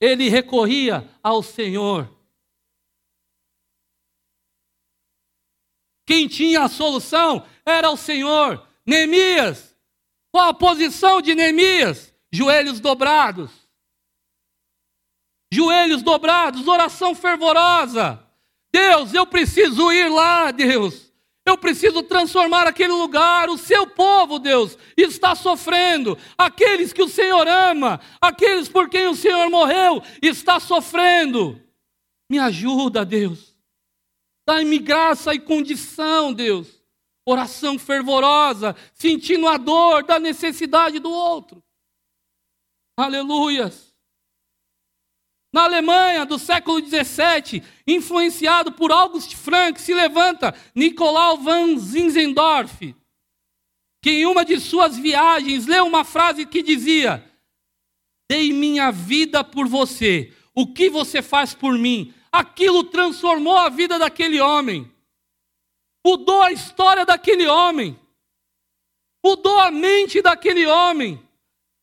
Ele 0.00 0.30
recorria 0.30 1.06
ao 1.22 1.42
Senhor. 1.42 2.08
Quem 6.06 6.26
tinha 6.26 6.62
a 6.62 6.70
solução 6.70 7.46
era 7.66 7.90
o 7.90 7.98
Senhor. 7.98 8.66
Neemias 8.86 9.71
qual 10.32 10.48
a 10.48 10.54
posição 10.54 11.20
de 11.20 11.34
Neemias? 11.34 12.12
Joelhos 12.32 12.80
dobrados. 12.80 13.50
Joelhos 15.52 16.02
dobrados, 16.02 16.66
oração 16.66 17.14
fervorosa. 17.14 18.18
Deus, 18.72 19.12
eu 19.12 19.26
preciso 19.26 19.92
ir 19.92 20.08
lá, 20.08 20.50
Deus. 20.50 21.12
Eu 21.44 21.58
preciso 21.58 22.02
transformar 22.02 22.66
aquele 22.66 22.94
lugar. 22.94 23.50
O 23.50 23.58
seu 23.58 23.86
povo, 23.86 24.38
Deus, 24.38 24.78
está 24.96 25.34
sofrendo. 25.34 26.16
Aqueles 26.38 26.94
que 26.94 27.02
o 27.02 27.08
Senhor 27.08 27.46
ama, 27.46 28.00
aqueles 28.18 28.70
por 28.70 28.88
quem 28.88 29.08
o 29.08 29.14
Senhor 29.14 29.50
morreu, 29.50 30.02
está 30.22 30.58
sofrendo. 30.58 31.60
Me 32.30 32.38
ajuda, 32.38 33.04
Deus. 33.04 33.54
Dá-me 34.46 34.78
graça 34.78 35.34
e 35.34 35.38
condição, 35.38 36.32
Deus 36.32 36.81
oração 37.24 37.78
fervorosa, 37.78 38.76
sentindo 38.92 39.46
a 39.46 39.56
dor 39.56 40.04
da 40.04 40.18
necessidade 40.18 40.98
do 40.98 41.10
outro. 41.10 41.62
Aleluias. 42.96 43.92
Na 45.52 45.64
Alemanha 45.64 46.24
do 46.24 46.38
século 46.38 46.80
XVII, 46.80 47.62
influenciado 47.86 48.72
por 48.72 48.90
August 48.90 49.36
Frank, 49.36 49.80
se 49.80 49.92
levanta 49.92 50.54
Nicolau 50.74 51.36
van 51.38 51.76
Zinzendorf, 51.78 52.94
que 54.02 54.10
em 54.10 54.26
uma 54.26 54.44
de 54.44 54.58
suas 54.58 54.96
viagens 54.96 55.66
leu 55.66 55.86
uma 55.86 56.04
frase 56.04 56.46
que 56.46 56.62
dizia: 56.62 57.22
Dei 58.30 58.52
minha 58.52 58.90
vida 58.90 59.44
por 59.44 59.68
você, 59.68 60.32
o 60.54 60.66
que 60.72 60.88
você 60.88 61.20
faz 61.20 61.54
por 61.54 61.78
mim? 61.78 62.14
Aquilo 62.30 62.84
transformou 62.84 63.58
a 63.58 63.68
vida 63.68 63.98
daquele 63.98 64.40
homem 64.40 64.91
mudou 66.04 66.42
a 66.42 66.52
história 66.52 67.04
daquele 67.04 67.46
homem, 67.46 67.98
mudou 69.24 69.58
a 69.58 69.70
mente 69.70 70.20
daquele 70.20 70.66
homem. 70.66 71.20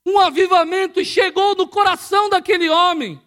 Um 0.05 0.17
avivamento 0.17 1.03
chegou 1.03 1.55
no 1.55 1.67
coração 1.67 2.29
daquele 2.29 2.69
homem. 2.69 3.21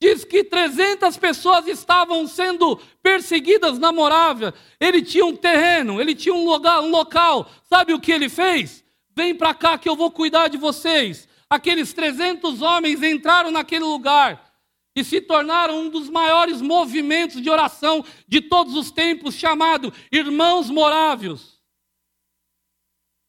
Diz 0.00 0.24
que 0.24 0.44
300 0.44 1.16
pessoas 1.16 1.66
estavam 1.66 2.26
sendo 2.26 2.78
perseguidas 3.02 3.78
na 3.78 3.90
Morávia. 3.90 4.52
Ele 4.78 5.00
tinha 5.00 5.24
um 5.24 5.34
terreno, 5.34 6.00
ele 6.00 6.14
tinha 6.14 6.34
um 6.34 6.44
local, 6.44 6.84
um 6.84 6.90
local. 6.90 7.50
Sabe 7.64 7.94
o 7.94 8.00
que 8.00 8.12
ele 8.12 8.28
fez? 8.28 8.84
Vem 9.16 9.34
para 9.34 9.54
cá 9.54 9.78
que 9.78 9.88
eu 9.88 9.96
vou 9.96 10.10
cuidar 10.10 10.48
de 10.48 10.58
vocês. 10.58 11.28
Aqueles 11.48 11.92
300 11.92 12.60
homens 12.60 13.02
entraram 13.02 13.50
naquele 13.50 13.84
lugar 13.84 14.53
e 14.94 15.02
se 15.02 15.20
tornaram 15.20 15.80
um 15.80 15.90
dos 15.90 16.08
maiores 16.08 16.60
movimentos 16.60 17.42
de 17.42 17.50
oração 17.50 18.04
de 18.28 18.40
todos 18.40 18.74
os 18.76 18.90
tempos, 18.90 19.34
chamado 19.34 19.92
Irmãos 20.10 20.70
Morávios. 20.70 21.60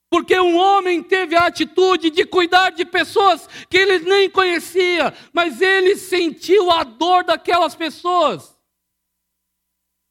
Porque 0.09 0.39
um 0.39 0.57
homem 0.57 1.01
teve 1.01 1.35
a 1.35 1.47
atitude 1.47 2.09
de 2.09 2.25
cuidar 2.25 2.69
de 2.69 2.85
pessoas 2.85 3.47
que 3.69 3.77
ele 3.77 3.99
nem 3.99 4.29
conhecia, 4.29 5.13
mas 5.33 5.61
ele 5.61 5.95
sentiu 5.97 6.71
a 6.71 6.83
dor 6.83 7.23
daquelas 7.23 7.75
pessoas. 7.75 8.55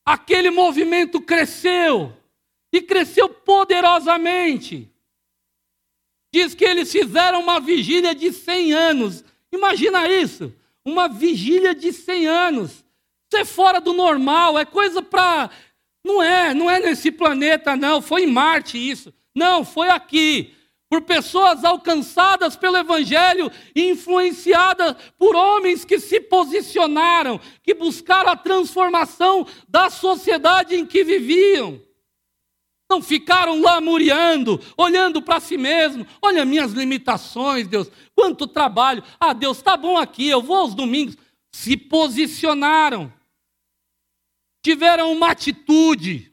Aquele 0.04 0.50
movimento 0.50 1.20
cresceu, 1.20 2.14
e 2.74 2.82
cresceu 2.82 3.28
poderosamente. 3.28 4.90
Diz 6.34 6.54
que 6.54 6.64
eles 6.64 6.90
fizeram 6.90 7.40
uma 7.40 7.60
vigília 7.60 8.12
de 8.12 8.32
100 8.32 8.72
anos. 8.72 9.24
Imagina 9.52 10.08
isso, 10.08 10.52
uma 10.84 11.08
vigília 11.08 11.74
de 11.74 11.92
100 11.92 12.26
anos. 12.26 12.84
Isso 13.32 13.40
é 13.40 13.44
fora 13.44 13.80
do 13.80 13.92
normal, 13.92 14.58
é 14.58 14.64
coisa 14.64 15.02
para. 15.02 15.50
Não 16.04 16.22
é, 16.22 16.52
não 16.52 16.70
é 16.70 16.78
nesse 16.78 17.10
planeta, 17.10 17.74
não. 17.74 18.02
Foi 18.02 18.24
em 18.24 18.26
Marte 18.26 18.78
isso. 18.78 19.12
Não, 19.34 19.64
foi 19.64 19.88
aqui. 19.88 20.54
Por 20.88 21.00
pessoas 21.02 21.64
alcançadas 21.64 22.54
pelo 22.54 22.76
Evangelho 22.76 23.50
e 23.74 23.88
influenciadas 23.88 24.94
por 25.18 25.34
homens 25.34 25.84
que 25.84 25.98
se 25.98 26.20
posicionaram, 26.20 27.40
que 27.62 27.74
buscaram 27.74 28.30
a 28.30 28.36
transformação 28.36 29.46
da 29.66 29.90
sociedade 29.90 30.76
em 30.76 30.86
que 30.86 31.02
viviam. 31.02 31.80
Não 32.90 33.00
ficaram 33.02 33.60
lamuriando, 33.60 34.60
olhando 34.76 35.22
para 35.22 35.40
si 35.40 35.56
mesmo. 35.56 36.06
Olha 36.20 36.44
minhas 36.44 36.72
limitações, 36.72 37.66
Deus. 37.66 37.90
Quanto 38.14 38.46
trabalho. 38.46 39.02
Ah, 39.18 39.32
Deus, 39.32 39.58
está 39.58 39.76
bom 39.76 39.96
aqui, 39.96 40.28
eu 40.28 40.42
vou 40.42 40.56
aos 40.56 40.74
domingos. 40.74 41.16
Se 41.52 41.76
posicionaram. 41.76 43.12
Tiveram 44.62 45.12
uma 45.12 45.30
atitude. 45.30 46.32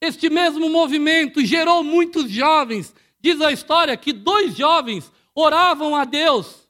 Este 0.00 0.28
mesmo 0.28 0.68
movimento 0.68 1.44
gerou 1.44 1.82
muitos 1.82 2.30
jovens. 2.30 2.94
Diz 3.20 3.40
a 3.40 3.52
história 3.52 3.96
que 3.96 4.12
dois 4.12 4.56
jovens 4.56 5.10
oravam 5.34 5.94
a 5.94 6.04
Deus, 6.04 6.66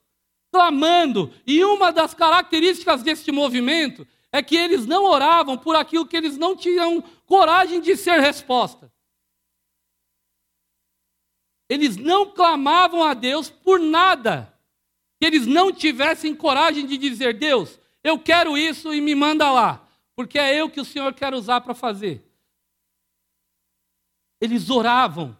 clamando, 0.52 1.32
e 1.46 1.64
uma 1.64 1.92
das 1.92 2.12
características 2.12 3.02
deste 3.02 3.30
movimento 3.30 4.06
é 4.32 4.42
que 4.42 4.56
eles 4.56 4.84
não 4.84 5.04
oravam 5.04 5.56
por 5.56 5.76
aquilo 5.76 6.06
que 6.06 6.16
eles 6.16 6.36
não 6.36 6.56
tinham 6.56 7.02
coragem 7.26 7.80
de 7.80 7.96
ser 7.96 8.20
resposta. 8.20 8.92
Eles 11.68 11.96
não 11.96 12.30
clamavam 12.30 13.02
a 13.02 13.12
Deus 13.12 13.50
por 13.50 13.80
nada 13.80 14.52
que 15.18 15.26
eles 15.26 15.46
não 15.46 15.72
tivessem 15.72 16.34
coragem 16.34 16.86
de 16.86 16.96
dizer: 16.96 17.34
Deus, 17.34 17.78
eu 18.04 18.18
quero 18.18 18.56
isso 18.56 18.94
e 18.94 19.00
me 19.00 19.14
manda 19.14 19.50
lá, 19.50 19.86
porque 20.14 20.38
é 20.38 20.54
eu 20.54 20.70
que 20.70 20.80
o 20.80 20.84
Senhor 20.84 21.12
quer 21.14 21.34
usar 21.34 21.60
para 21.60 21.74
fazer. 21.74 22.24
Eles 24.40 24.70
oravam 24.70 25.36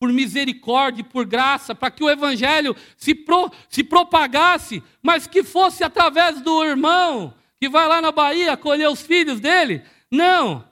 por 0.00 0.12
misericórdia, 0.12 1.04
por 1.04 1.26
graça, 1.26 1.74
para 1.74 1.90
que 1.90 2.02
o 2.02 2.10
evangelho 2.10 2.74
se, 2.96 3.14
pro, 3.14 3.50
se 3.68 3.84
propagasse, 3.84 4.82
mas 5.02 5.26
que 5.26 5.44
fosse 5.44 5.84
através 5.84 6.40
do 6.40 6.64
irmão 6.64 7.34
que 7.60 7.68
vai 7.68 7.86
lá 7.86 8.00
na 8.00 8.10
Bahia 8.10 8.54
acolher 8.54 8.88
os 8.88 9.02
filhos 9.02 9.38
dele. 9.38 9.84
Não. 10.10 10.68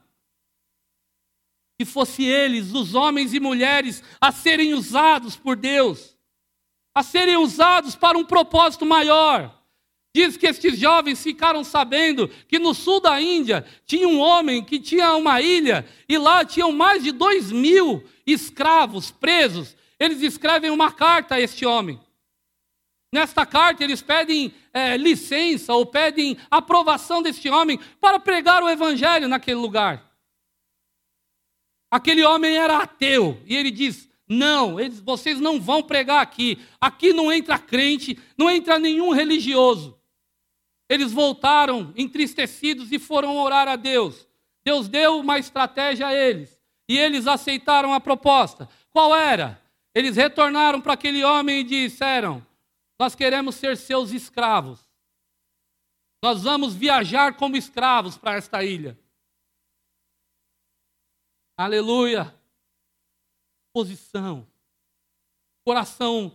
Que 1.81 1.85
fosse 1.87 2.23
eles, 2.23 2.75
os 2.75 2.95
homens 2.95 3.33
e 3.33 3.41
mulheres, 3.41 4.03
a 4.21 4.31
serem 4.31 4.75
usados 4.75 5.35
por 5.35 5.57
Deus, 5.57 6.15
a 6.95 7.03
serem 7.03 7.39
usados 7.39 7.97
para 7.97 8.19
um 8.19 8.25
propósito 8.27 8.85
maior. 8.85 9.59
Diz 10.15 10.37
que 10.37 10.47
estes 10.47 10.79
jovens 10.79 11.23
ficaram 11.23 11.65
sabendo 11.65 12.29
que 12.47 12.59
no 12.59 12.75
sul 12.75 13.01
da 13.01 13.19
Índia 13.19 13.65
tinha 13.87 14.07
um 14.07 14.21
homem 14.21 14.63
que 14.63 14.79
tinha 14.79 15.15
uma 15.15 15.41
ilha 15.41 15.89
e 16.07 16.19
lá 16.19 16.45
tinham 16.45 16.71
mais 16.71 17.03
de 17.03 17.13
dois 17.13 17.51
mil 17.51 18.05
escravos 18.27 19.11
presos. 19.11 19.75
Eles 19.99 20.21
escrevem 20.21 20.71
uma 20.71 20.93
carta 20.93 21.37
a 21.37 21.41
este 21.41 21.65
homem. 21.65 21.99
Nesta 23.11 23.47
carta, 23.47 23.83
eles 23.83 24.03
pedem 24.03 24.53
é, 24.75 24.99
licença 24.99 25.73
ou 25.73 25.87
pedem 25.87 26.37
aprovação 26.51 27.23
deste 27.23 27.49
homem 27.49 27.81
para 27.99 28.21
pregar 28.21 28.63
o 28.63 28.69
evangelho 28.69 29.27
naquele 29.29 29.57
lugar. 29.57 30.10
Aquele 31.91 32.23
homem 32.23 32.57
era 32.57 32.79
ateu 32.79 33.43
e 33.45 33.57
ele 33.57 33.71
diz: 33.71 34.09
Não, 34.29 34.79
eles, 34.79 35.01
vocês 35.01 35.41
não 35.41 35.61
vão 35.61 35.83
pregar 35.83 36.23
aqui. 36.23 36.59
Aqui 36.81 37.13
não 37.13 37.33
entra 37.33 37.59
crente, 37.59 38.19
não 38.39 38.49
entra 38.49 38.79
nenhum 38.79 39.13
religioso. 39.13 39.99
Eles 40.89 41.13
voltaram 41.13 41.93
entristecidos 41.97 42.93
e 42.93 42.99
foram 42.99 43.37
orar 43.39 43.69
a 43.69 43.77
Deus. 43.77 44.27
Deus 44.65 44.89
deu 44.89 45.19
uma 45.19 45.39
estratégia 45.39 46.09
a 46.09 46.15
eles 46.15 46.61
e 46.89 46.99
eles 46.99 47.27
aceitaram 47.27 47.95
a 47.95 48.01
proposta. 48.01 48.69
Qual 48.91 49.15
era? 49.15 49.61
Eles 49.95 50.17
retornaram 50.17 50.81
para 50.81 50.93
aquele 50.93 51.25
homem 51.25 51.61
e 51.61 51.65
disseram: 51.65 52.45
Nós 52.99 53.15
queremos 53.15 53.57
ser 53.57 53.77
seus 53.77 54.13
escravos. 54.13 54.81
Nós 56.23 56.43
vamos 56.43 56.75
viajar 56.75 57.35
como 57.35 57.57
escravos 57.57 58.17
para 58.19 58.37
esta 58.37 58.63
ilha. 58.63 58.99
Aleluia. 61.61 62.35
Posição. 63.71 64.47
Coração 65.63 66.35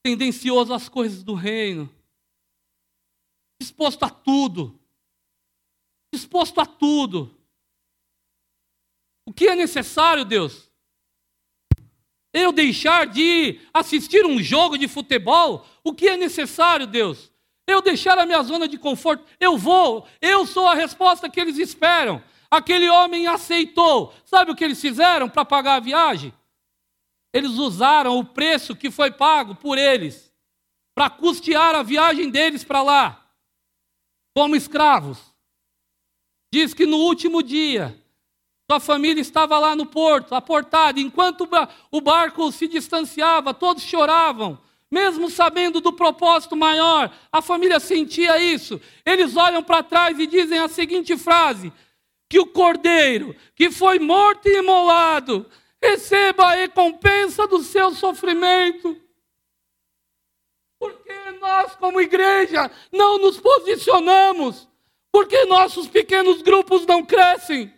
tendencioso 0.00 0.72
às 0.72 0.88
coisas 0.88 1.24
do 1.24 1.34
reino 1.34 1.92
disposto 3.60 4.04
a 4.04 4.08
tudo. 4.08 4.80
Disposto 6.14 6.60
a 6.60 6.66
tudo. 6.66 7.36
O 9.26 9.32
que 9.32 9.48
é 9.48 9.56
necessário, 9.56 10.24
Deus? 10.24 10.70
Eu 12.32 12.52
deixar 12.52 13.08
de 13.08 13.60
assistir 13.74 14.24
um 14.24 14.40
jogo 14.40 14.78
de 14.78 14.86
futebol? 14.86 15.66
O 15.82 15.92
que 15.92 16.08
é 16.08 16.16
necessário, 16.16 16.86
Deus? 16.86 17.32
Eu 17.66 17.82
deixar 17.82 18.16
a 18.18 18.24
minha 18.24 18.42
zona 18.44 18.68
de 18.68 18.78
conforto? 18.78 19.24
Eu 19.40 19.58
vou, 19.58 20.06
eu 20.20 20.46
sou 20.46 20.68
a 20.68 20.74
resposta 20.74 21.28
que 21.28 21.40
eles 21.40 21.58
esperam. 21.58 22.22
Aquele 22.50 22.88
homem 22.88 23.26
aceitou. 23.26 24.12
Sabe 24.24 24.50
o 24.50 24.56
que 24.56 24.64
eles 24.64 24.80
fizeram 24.80 25.28
para 25.28 25.44
pagar 25.44 25.76
a 25.76 25.80
viagem? 25.80 26.34
Eles 27.32 27.52
usaram 27.52 28.18
o 28.18 28.24
preço 28.24 28.74
que 28.74 28.90
foi 28.90 29.10
pago 29.10 29.54
por 29.54 29.78
eles 29.78 30.32
para 30.94 31.08
custear 31.08 31.74
a 31.74 31.82
viagem 31.82 32.28
deles 32.28 32.64
para 32.64 32.82
lá 32.82 33.24
como 34.34 34.56
escravos. 34.56 35.18
Diz 36.52 36.74
que 36.74 36.86
no 36.86 36.96
último 36.96 37.42
dia, 37.42 37.96
sua 38.68 38.80
família 38.80 39.20
estava 39.20 39.58
lá 39.58 39.76
no 39.76 39.86
porto, 39.86 40.34
aportada, 40.34 40.98
enquanto 40.98 41.48
o 41.90 42.00
barco 42.00 42.50
se 42.50 42.66
distanciava, 42.66 43.54
todos 43.54 43.84
choravam, 43.84 44.58
mesmo 44.90 45.30
sabendo 45.30 45.80
do 45.80 45.92
propósito 45.92 46.56
maior, 46.56 47.12
a 47.30 47.40
família 47.40 47.78
sentia 47.78 48.40
isso. 48.42 48.80
Eles 49.06 49.36
olham 49.36 49.62
para 49.62 49.84
trás 49.84 50.18
e 50.18 50.26
dizem 50.26 50.58
a 50.58 50.68
seguinte 50.68 51.16
frase: 51.16 51.72
que 52.30 52.38
o 52.38 52.46
cordeiro 52.46 53.34
que 53.56 53.72
foi 53.72 53.98
morto 53.98 54.46
e 54.46 54.58
imolado 54.58 55.50
receba 55.82 56.44
a 56.44 56.54
recompensa 56.54 57.44
do 57.48 57.60
seu 57.60 57.92
sofrimento. 57.92 58.96
Porque 60.78 61.12
nós, 61.40 61.74
como 61.74 62.00
igreja, 62.00 62.70
não 62.92 63.18
nos 63.18 63.40
posicionamos? 63.40 64.68
Porque 65.10 65.44
nossos 65.46 65.88
pequenos 65.88 66.40
grupos 66.40 66.86
não 66.86 67.04
crescem? 67.04 67.74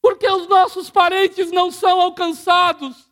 Porque 0.00 0.30
os 0.30 0.46
nossos 0.46 0.88
parentes 0.88 1.50
não 1.50 1.72
são 1.72 2.00
alcançados? 2.00 3.10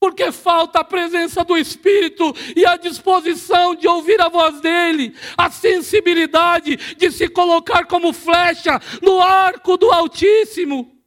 Porque 0.00 0.32
falta 0.32 0.80
a 0.80 0.84
presença 0.84 1.44
do 1.44 1.58
Espírito 1.58 2.32
e 2.56 2.64
a 2.64 2.78
disposição 2.78 3.74
de 3.74 3.86
ouvir 3.86 4.18
a 4.18 4.30
voz 4.30 4.58
dele, 4.62 5.14
a 5.36 5.50
sensibilidade 5.50 6.74
de 6.96 7.12
se 7.12 7.28
colocar 7.28 7.86
como 7.86 8.10
flecha 8.10 8.80
no 9.02 9.20
arco 9.20 9.76
do 9.76 9.92
Altíssimo. 9.92 10.98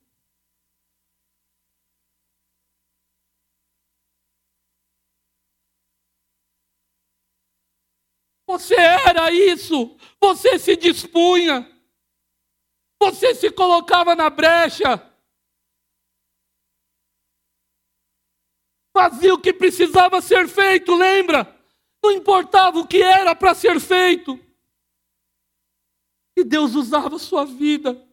Você 8.45 8.75
era 8.75 9.31
isso, 9.31 9.97
você 10.21 10.59
se 10.59 10.75
dispunha, 10.75 11.67
você 13.01 13.33
se 13.33 13.49
colocava 13.49 14.15
na 14.15 14.29
brecha. 14.29 15.12
Fazia 18.93 19.33
o 19.33 19.39
que 19.39 19.51
precisava 19.51 20.21
ser 20.21 20.47
feito, 20.47 20.95
lembra? 20.95 21.59
Não 22.01 22.11
importava 22.11 22.79
o 22.79 22.87
que 22.87 23.01
era 23.01 23.35
para 23.35 23.55
ser 23.55 23.79
feito. 23.79 24.39
E 26.37 26.43
Deus 26.43 26.75
usava 26.75 27.15
a 27.15 27.19
sua 27.19 27.45
vida. 27.45 28.07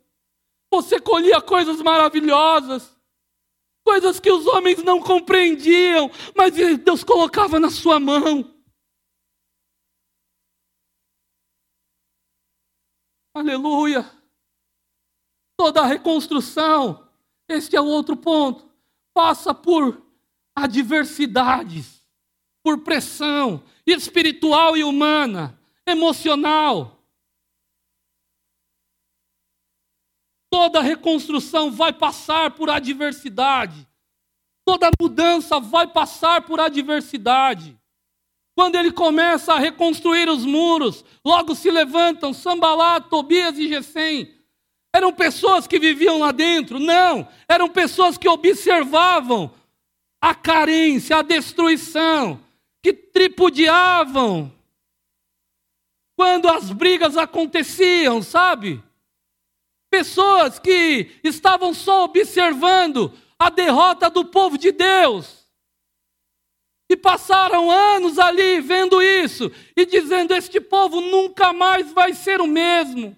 Você 0.73 1.01
colhia 1.01 1.41
coisas 1.41 1.83
maravilhosas, 1.83 2.97
coisas 3.85 4.19
que 4.19 4.31
os 4.31 4.47
homens 4.47 4.83
não 4.83 5.03
compreendiam, 5.03 6.11
mas 6.37 6.55
Deus 6.79 7.03
colocava 7.05 7.59
na 7.59 7.71
sua 7.71 7.99
mão. 7.99 8.55
Aleluia. 13.35 14.09
Toda 15.57 15.83
a 15.83 15.87
reconstrução, 15.87 17.09
este 17.49 17.77
é 17.77 17.81
o 17.81 17.87
outro 17.87 18.17
ponto, 18.17 18.71
passa 19.13 19.53
por 19.53 20.10
adversidades, 20.63 22.01
por 22.63 22.79
pressão 22.79 23.63
espiritual 23.87 24.77
e 24.77 24.85
humana, 24.85 25.59
emocional. 25.87 26.99
Toda 30.51 30.83
reconstrução 30.83 31.71
vai 31.71 31.93
passar 31.93 32.51
por 32.53 32.69
adversidade. 32.69 33.87
Toda 34.65 34.91
mudança 35.01 35.59
vai 35.59 35.87
passar 35.87 36.43
por 36.43 36.61
adversidade. 36.61 37.79
Quando 38.55 38.75
ele 38.75 38.93
começa 38.93 39.55
a 39.55 39.59
reconstruir 39.59 40.29
os 40.29 40.45
muros, 40.45 41.05
logo 41.25 41.55
se 41.55 41.71
levantam 41.71 42.35
Sambalá, 42.35 43.01
Tobias 43.01 43.57
e 43.59 43.69
Gesem. 43.69 44.35
Eram 44.93 45.13
pessoas 45.13 45.67
que 45.67 45.79
viviam 45.79 46.19
lá 46.19 46.33
dentro? 46.33 46.81
Não, 46.81 47.27
eram 47.49 47.69
pessoas 47.69 48.19
que 48.19 48.29
observavam 48.29 49.55
a 50.21 50.35
carência, 50.35 51.17
a 51.17 51.23
destruição, 51.23 52.41
que 52.83 52.93
tripudiavam 52.93 54.53
quando 56.17 56.49
as 56.49 56.71
brigas 56.71 57.17
aconteciam, 57.17 58.23
sabe? 58.23 58.83
Pessoas 59.91 60.59
que 60.59 61.19
estavam 61.25 61.73
só 61.73 62.05
observando 62.05 63.13
a 63.39 63.49
derrota 63.49 64.11
do 64.11 64.27
povo 64.27 64.59
de 64.59 64.71
Deus. 64.71 65.49
E 66.91 66.97
passaram 66.97 67.71
anos 67.71 68.19
ali 68.19 68.61
vendo 68.61 69.01
isso 69.01 69.51
e 69.75 69.87
dizendo: 69.87 70.35
Este 70.35 70.61
povo 70.61 71.01
nunca 71.01 71.53
mais 71.53 71.91
vai 71.93 72.13
ser 72.13 72.41
o 72.41 72.47
mesmo. 72.47 73.17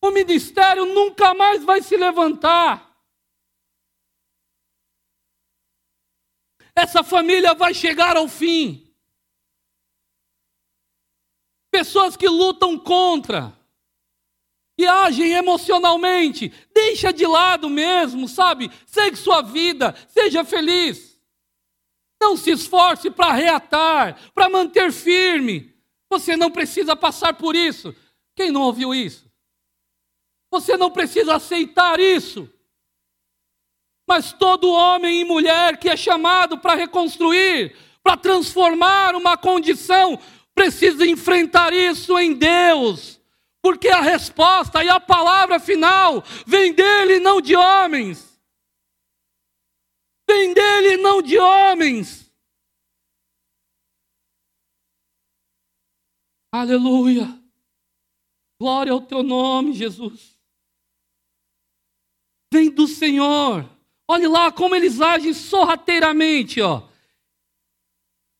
O 0.00 0.10
ministério 0.10 0.84
nunca 0.84 1.34
mais 1.34 1.64
vai 1.64 1.82
se 1.82 1.96
levantar. 1.96 2.85
Essa 6.76 7.02
família 7.02 7.54
vai 7.54 7.72
chegar 7.72 8.18
ao 8.18 8.28
fim. 8.28 8.86
Pessoas 11.70 12.16
que 12.16 12.28
lutam 12.28 12.78
contra 12.78 13.56
e 14.78 14.86
agem 14.86 15.32
emocionalmente, 15.32 16.52
deixa 16.74 17.10
de 17.10 17.26
lado 17.26 17.70
mesmo, 17.70 18.28
sabe? 18.28 18.70
Segue 18.86 19.16
sua 19.16 19.40
vida, 19.40 19.94
seja 20.08 20.44
feliz. 20.44 21.18
Não 22.20 22.36
se 22.36 22.50
esforce 22.50 23.10
para 23.10 23.32
reatar, 23.32 24.32
para 24.34 24.50
manter 24.50 24.92
firme. 24.92 25.74
Você 26.10 26.36
não 26.36 26.50
precisa 26.50 26.94
passar 26.94 27.34
por 27.34 27.56
isso. 27.56 27.94
Quem 28.34 28.50
não 28.50 28.62
ouviu 28.62 28.94
isso? 28.94 29.30
Você 30.50 30.76
não 30.76 30.90
precisa 30.90 31.36
aceitar 31.36 31.98
isso. 31.98 32.50
Mas 34.06 34.32
todo 34.32 34.70
homem 34.70 35.20
e 35.20 35.24
mulher 35.24 35.78
que 35.78 35.88
é 35.88 35.96
chamado 35.96 36.58
para 36.58 36.74
reconstruir, 36.74 37.76
para 38.02 38.16
transformar 38.16 39.16
uma 39.16 39.36
condição, 39.36 40.18
precisa 40.54 41.04
enfrentar 41.04 41.72
isso 41.72 42.18
em 42.18 42.32
Deus, 42.32 43.20
porque 43.60 43.88
a 43.88 44.00
resposta 44.00 44.82
e 44.84 44.88
a 44.88 45.00
palavra 45.00 45.58
final 45.58 46.22
vem 46.46 46.72
dele, 46.72 47.18
não 47.18 47.40
de 47.40 47.56
homens. 47.56 48.40
Vem 50.28 50.54
dele, 50.54 50.96
não 50.96 51.20
de 51.20 51.38
homens. 51.38 52.32
Aleluia. 56.52 57.26
Glória 58.58 58.92
ao 58.92 59.02
teu 59.02 59.22
nome, 59.22 59.74
Jesus. 59.74 60.40
Vem 62.52 62.70
do 62.70 62.88
Senhor. 62.88 63.75
Olhe 64.08 64.28
lá 64.28 64.52
como 64.52 64.74
eles 64.74 65.00
agem 65.00 65.32
sorrateiramente, 65.32 66.60
ó. 66.60 66.82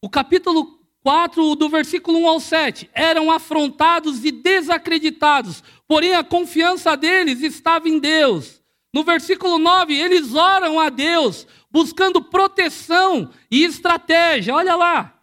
O 0.03 0.09
capítulo 0.09 0.79
4, 1.03 1.57
do 1.57 1.69
versículo 1.69 2.19
1 2.19 2.29
ao 2.29 2.41
7, 2.41 2.91
eram 2.93 3.31
afrontados 3.31 4.25
e 4.25 4.31
desacreditados, 4.31 5.63
porém 5.87 6.15
a 6.15 6.23
confiança 6.23 6.97
deles 6.97 7.43
estava 7.43 7.89
em 7.89 7.99
Deus. 7.99 8.63
No 8.95 9.05
versículo 9.05 9.59
9, 9.59 9.95
eles 9.95 10.35
oram 10.35 10.79
a 10.81 10.89
Deus, 10.89 11.47
buscando 11.71 12.23
proteção 12.23 13.31
e 13.51 13.65
estratégia. 13.65 14.55
Olha 14.55 14.77
lá. 14.77 15.21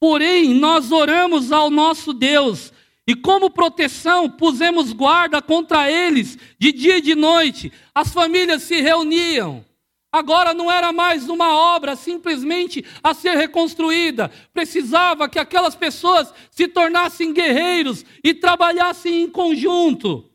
Porém, 0.00 0.54
nós 0.54 0.92
oramos 0.92 1.50
ao 1.50 1.70
nosso 1.70 2.12
Deus 2.12 2.72
e 3.08 3.16
como 3.16 3.48
proteção, 3.48 4.28
pusemos 4.28 4.92
guarda 4.92 5.40
contra 5.40 5.90
eles 5.90 6.36
de 6.58 6.70
dia 6.70 6.98
e 6.98 7.00
de 7.00 7.14
noite. 7.14 7.72
As 7.94 8.12
famílias 8.12 8.64
se 8.64 8.82
reuniam. 8.82 9.64
Agora 10.12 10.52
não 10.52 10.70
era 10.70 10.92
mais 10.92 11.26
uma 11.26 11.56
obra 11.56 11.96
simplesmente 11.96 12.84
a 13.02 13.14
ser 13.14 13.34
reconstruída. 13.34 14.30
Precisava 14.52 15.26
que 15.26 15.38
aquelas 15.38 15.74
pessoas 15.74 16.34
se 16.50 16.68
tornassem 16.68 17.32
guerreiros 17.32 18.04
e 18.22 18.34
trabalhassem 18.34 19.22
em 19.22 19.30
conjunto. 19.30 20.30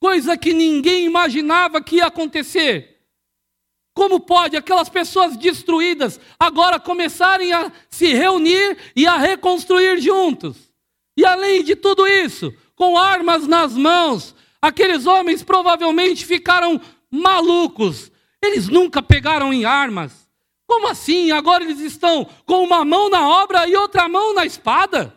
Coisa 0.00 0.36
que 0.36 0.54
ninguém 0.54 1.04
imaginava 1.04 1.82
que 1.82 1.96
ia 1.96 2.06
acontecer. 2.06 3.08
Como 3.92 4.20
pode 4.20 4.56
aquelas 4.56 4.88
pessoas 4.88 5.36
destruídas 5.36 6.20
agora 6.38 6.78
começarem 6.78 7.52
a 7.52 7.72
se 7.90 8.12
reunir 8.14 8.78
e 8.94 9.04
a 9.04 9.16
reconstruir 9.16 10.00
juntos? 10.00 10.63
E 11.16 11.24
além 11.24 11.62
de 11.62 11.76
tudo 11.76 12.06
isso, 12.06 12.52
com 12.74 12.98
armas 12.98 13.46
nas 13.46 13.74
mãos, 13.74 14.34
aqueles 14.60 15.06
homens 15.06 15.42
provavelmente 15.42 16.26
ficaram 16.26 16.80
malucos. 17.10 18.10
Eles 18.42 18.68
nunca 18.68 19.02
pegaram 19.02 19.52
em 19.52 19.64
armas. 19.64 20.28
Como 20.66 20.88
assim? 20.88 21.30
Agora 21.30 21.62
eles 21.62 21.80
estão 21.80 22.24
com 22.46 22.64
uma 22.64 22.84
mão 22.84 23.08
na 23.08 23.28
obra 23.28 23.68
e 23.68 23.76
outra 23.76 24.08
mão 24.08 24.34
na 24.34 24.44
espada? 24.44 25.16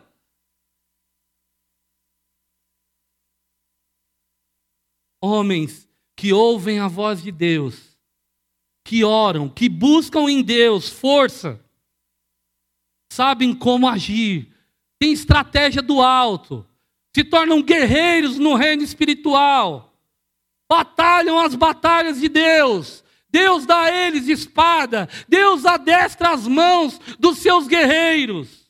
Homens 5.20 5.88
que 6.14 6.32
ouvem 6.32 6.78
a 6.78 6.86
voz 6.86 7.22
de 7.22 7.32
Deus, 7.32 7.98
que 8.84 9.02
oram, 9.04 9.48
que 9.48 9.68
buscam 9.68 10.28
em 10.28 10.42
Deus 10.42 10.88
força, 10.88 11.64
sabem 13.12 13.54
como 13.54 13.88
agir, 13.88 14.54
têm 14.98 15.12
estratégia 15.12 15.80
do 15.80 16.00
alto, 16.00 16.66
se 17.14 17.24
tornam 17.24 17.62
guerreiros 17.62 18.38
no 18.38 18.54
reino 18.54 18.82
espiritual, 18.82 19.94
batalham 20.68 21.38
as 21.38 21.54
batalhas 21.54 22.20
de 22.20 22.28
Deus. 22.28 23.04
Deus 23.30 23.66
dá 23.66 23.82
a 23.82 23.92
eles 23.92 24.26
espada, 24.26 25.08
Deus 25.28 25.66
adestra 25.66 26.30
as 26.30 26.46
mãos 26.46 26.98
dos 27.18 27.38
seus 27.38 27.68
guerreiros. 27.68 28.66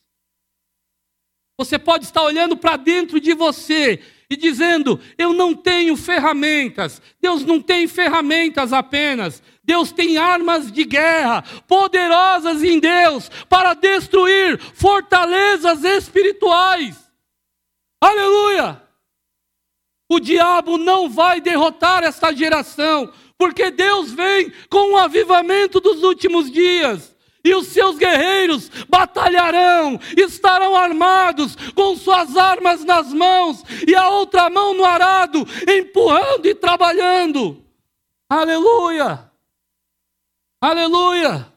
Você 1.56 1.78
pode 1.78 2.04
estar 2.04 2.22
olhando 2.22 2.56
para 2.56 2.76
dentro 2.76 3.20
de 3.20 3.34
você 3.34 4.00
e 4.30 4.36
dizendo: 4.36 5.00
Eu 5.16 5.32
não 5.32 5.54
tenho 5.54 5.96
ferramentas. 5.96 7.02
Deus 7.20 7.44
não 7.44 7.60
tem 7.60 7.88
ferramentas 7.88 8.72
apenas. 8.72 9.42
Deus 9.68 9.92
tem 9.92 10.16
armas 10.16 10.72
de 10.72 10.82
guerra 10.82 11.44
poderosas 11.68 12.62
em 12.64 12.80
Deus 12.80 13.30
para 13.50 13.74
destruir 13.74 14.58
fortalezas 14.58 15.84
espirituais. 15.84 16.96
Aleluia! 18.00 18.82
O 20.08 20.18
diabo 20.18 20.78
não 20.78 21.10
vai 21.10 21.38
derrotar 21.38 22.02
esta 22.02 22.32
geração, 22.34 23.12
porque 23.36 23.70
Deus 23.70 24.10
vem 24.10 24.50
com 24.70 24.94
o 24.94 24.96
avivamento 24.96 25.80
dos 25.80 26.02
últimos 26.02 26.50
dias 26.50 27.14
e 27.44 27.54
os 27.54 27.66
seus 27.66 27.98
guerreiros 27.98 28.70
batalharão, 28.88 30.00
estarão 30.16 30.74
armados 30.74 31.54
com 31.74 31.94
suas 31.94 32.38
armas 32.38 32.86
nas 32.86 33.12
mãos 33.12 33.62
e 33.86 33.94
a 33.94 34.08
outra 34.08 34.48
mão 34.48 34.72
no 34.72 34.84
arado, 34.86 35.46
empurrando 35.68 36.46
e 36.46 36.54
trabalhando. 36.54 37.62
Aleluia! 38.30 39.27
Aleluia! 40.60 41.52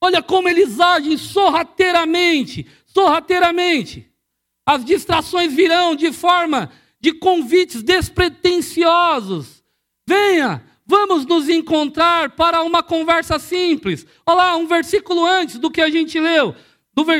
Olha 0.00 0.20
como 0.20 0.48
eles 0.48 0.80
agem 0.80 1.16
sorrateiramente, 1.16 2.66
sorrateiramente. 2.86 4.10
As 4.66 4.84
distrações 4.84 5.52
virão 5.52 5.94
de 5.94 6.12
forma 6.12 6.70
de 7.00 7.12
convites 7.12 7.82
despretensiosos. 7.82 9.62
Venha, 10.06 10.64
vamos 10.84 11.24
nos 11.24 11.48
encontrar 11.48 12.30
para 12.30 12.62
uma 12.62 12.82
conversa 12.82 13.38
simples. 13.38 14.04
Olha 14.26 14.36
lá, 14.36 14.56
um 14.56 14.66
versículo 14.66 15.24
antes 15.24 15.58
do 15.58 15.70
que 15.70 15.80
a 15.80 15.90
gente 15.90 16.18
leu. 16.18 16.54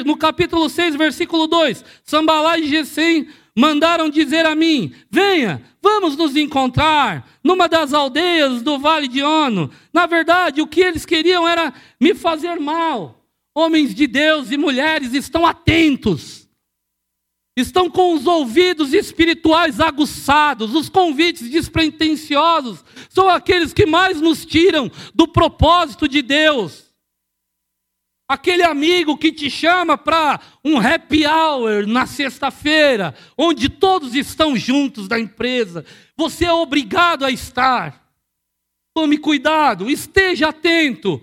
No 0.04 0.16
capítulo 0.16 0.68
6, 0.68 0.96
versículo 0.96 1.46
2: 1.46 1.84
Sambalá 2.04 2.58
e 2.58 2.68
Gesem 2.68 3.28
mandaram 3.56 4.08
dizer 4.08 4.46
a 4.46 4.54
mim: 4.54 4.92
Venha, 5.10 5.62
vamos 5.80 6.16
nos 6.16 6.36
encontrar 6.36 7.28
numa 7.42 7.68
das 7.68 7.92
aldeias 7.92 8.62
do 8.62 8.78
vale 8.78 9.08
de 9.08 9.22
Ono. 9.22 9.70
Na 9.92 10.06
verdade, 10.06 10.60
o 10.60 10.66
que 10.66 10.80
eles 10.80 11.04
queriam 11.04 11.46
era 11.46 11.72
me 12.00 12.14
fazer 12.14 12.58
mal. 12.58 13.20
Homens 13.54 13.94
de 13.94 14.06
Deus 14.06 14.50
e 14.50 14.56
mulheres 14.56 15.12
estão 15.12 15.46
atentos, 15.46 16.48
estão 17.54 17.90
com 17.90 18.14
os 18.14 18.26
ouvidos 18.26 18.94
espirituais 18.94 19.78
aguçados. 19.78 20.74
Os 20.74 20.88
convites 20.88 21.50
despretensiosos 21.50 22.82
são 23.10 23.28
aqueles 23.28 23.74
que 23.74 23.84
mais 23.84 24.20
nos 24.22 24.46
tiram 24.46 24.90
do 25.14 25.28
propósito 25.28 26.08
de 26.08 26.22
Deus. 26.22 26.91
Aquele 28.32 28.62
amigo 28.62 29.14
que 29.18 29.30
te 29.30 29.50
chama 29.50 29.98
para 29.98 30.40
um 30.64 30.78
happy 30.78 31.26
hour 31.26 31.86
na 31.86 32.06
sexta-feira, 32.06 33.14
onde 33.36 33.68
todos 33.68 34.14
estão 34.14 34.56
juntos 34.56 35.06
da 35.06 35.20
empresa, 35.20 35.84
você 36.16 36.46
é 36.46 36.52
obrigado 36.52 37.26
a 37.26 37.30
estar. 37.30 38.10
Tome 38.94 39.18
cuidado, 39.18 39.90
esteja 39.90 40.48
atento. 40.48 41.22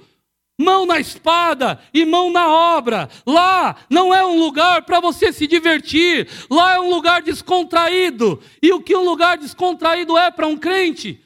Mão 0.56 0.86
na 0.86 1.00
espada 1.00 1.82
e 1.92 2.06
mão 2.06 2.32
na 2.32 2.48
obra. 2.48 3.10
Lá 3.26 3.78
não 3.90 4.14
é 4.14 4.24
um 4.24 4.38
lugar 4.38 4.84
para 4.84 5.00
você 5.00 5.34
se 5.34 5.48
divertir, 5.48 6.30
lá 6.48 6.76
é 6.76 6.80
um 6.80 6.92
lugar 6.92 7.24
descontraído. 7.24 8.40
E 8.62 8.72
o 8.72 8.84
que 8.84 8.96
um 8.96 9.04
lugar 9.04 9.36
descontraído 9.36 10.16
é 10.16 10.30
para 10.30 10.46
um 10.46 10.56
crente? 10.56 11.20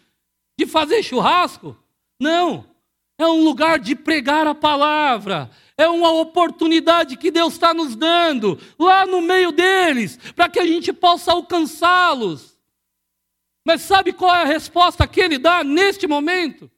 De 0.57 0.65
fazer 0.65 1.03
churrasco? 1.03 1.77
Não. 2.17 2.71
É 3.17 3.27
um 3.27 3.43
lugar 3.43 3.79
de 3.79 3.95
pregar 3.95 4.47
a 4.47 4.55
palavra, 4.55 5.51
é 5.77 5.87
uma 5.87 6.11
oportunidade 6.11 7.17
que 7.17 7.31
Deus 7.31 7.53
está 7.53 7.73
nos 7.73 7.95
dando, 7.95 8.59
lá 8.77 9.05
no 9.05 9.21
meio 9.21 9.51
deles, 9.51 10.17
para 10.35 10.49
que 10.49 10.59
a 10.59 10.65
gente 10.65 10.93
possa 10.93 11.31
alcançá-los. 11.31 12.57
Mas 13.65 13.81
sabe 13.81 14.13
qual 14.13 14.35
é 14.35 14.41
a 14.41 14.45
resposta 14.45 15.07
que 15.07 15.21
ele 15.21 15.37
dá 15.37 15.63
neste 15.63 16.05
momento? 16.05 16.69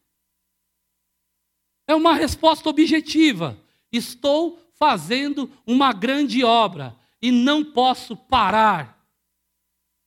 É 1.87 1.95
uma 1.95 2.13
resposta 2.13 2.69
objetiva. 2.69 3.57
Estou 3.91 4.59
fazendo 4.73 5.51
uma 5.65 5.93
grande 5.93 6.43
obra 6.43 6.95
e 7.21 7.31
não 7.31 7.63
posso 7.63 8.15
parar. 8.15 8.95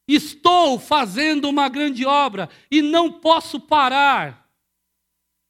Estou 0.07 0.78
fazendo 0.78 1.49
uma 1.49 1.68
grande 1.68 2.07
obra 2.07 2.49
e 2.70 2.80
não 2.80 3.12
posso 3.12 3.61
parar. 3.61 4.47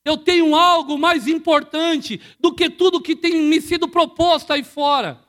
Eu 0.08 0.16
tenho 0.16 0.56
algo 0.56 0.96
mais 0.96 1.28
importante 1.28 2.18
do 2.40 2.54
que 2.54 2.70
tudo 2.70 3.02
que 3.02 3.14
tem 3.14 3.42
me 3.42 3.60
sido 3.60 3.86
proposto 3.86 4.50
aí 4.54 4.64
fora. 4.64 5.22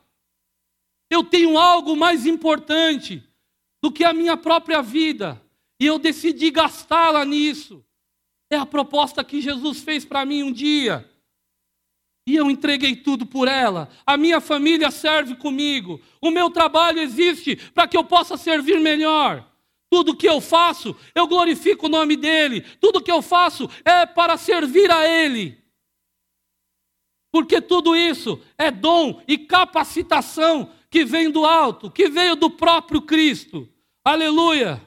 Eu 1.10 1.22
tenho 1.22 1.58
algo 1.58 1.94
mais 1.94 2.24
importante 2.24 3.22
do 3.82 3.92
que 3.92 4.02
a 4.04 4.14
minha 4.14 4.38
própria 4.38 4.80
vida. 4.80 5.38
E 5.78 5.84
eu 5.84 5.98
decidi 5.98 6.50
gastá-la 6.50 7.26
nisso. 7.26 7.84
É 8.50 8.56
a 8.56 8.64
proposta 8.64 9.22
que 9.22 9.42
Jesus 9.42 9.82
fez 9.82 10.06
para 10.06 10.24
mim 10.24 10.44
um 10.44 10.52
dia. 10.52 11.06
E 12.26 12.34
eu 12.34 12.50
entreguei 12.50 12.96
tudo 12.96 13.26
por 13.26 13.48
ela. 13.48 13.90
A 14.06 14.16
minha 14.16 14.40
família 14.40 14.90
serve 14.90 15.36
comigo. 15.36 16.00
O 16.22 16.30
meu 16.30 16.48
trabalho 16.48 17.00
existe 17.00 17.54
para 17.74 17.86
que 17.86 17.98
eu 17.98 18.04
possa 18.04 18.38
servir 18.38 18.80
melhor. 18.80 19.46
Tudo 19.90 20.16
que 20.16 20.28
eu 20.28 20.40
faço, 20.40 20.94
eu 21.14 21.26
glorifico 21.26 21.86
o 21.86 21.88
nome 21.88 22.16
dEle. 22.16 22.60
Tudo 22.80 23.02
que 23.02 23.10
eu 23.10 23.20
faço 23.20 23.68
é 23.84 24.06
para 24.06 24.36
servir 24.36 24.90
a 24.90 25.06
Ele. 25.06 25.58
Porque 27.32 27.60
tudo 27.60 27.96
isso 27.96 28.40
é 28.56 28.70
dom 28.70 29.22
e 29.26 29.36
capacitação 29.36 30.72
que 30.88 31.04
vem 31.04 31.30
do 31.30 31.44
alto, 31.44 31.90
que 31.90 32.08
veio 32.08 32.36
do 32.36 32.50
próprio 32.50 33.02
Cristo. 33.02 33.68
Aleluia! 34.04 34.80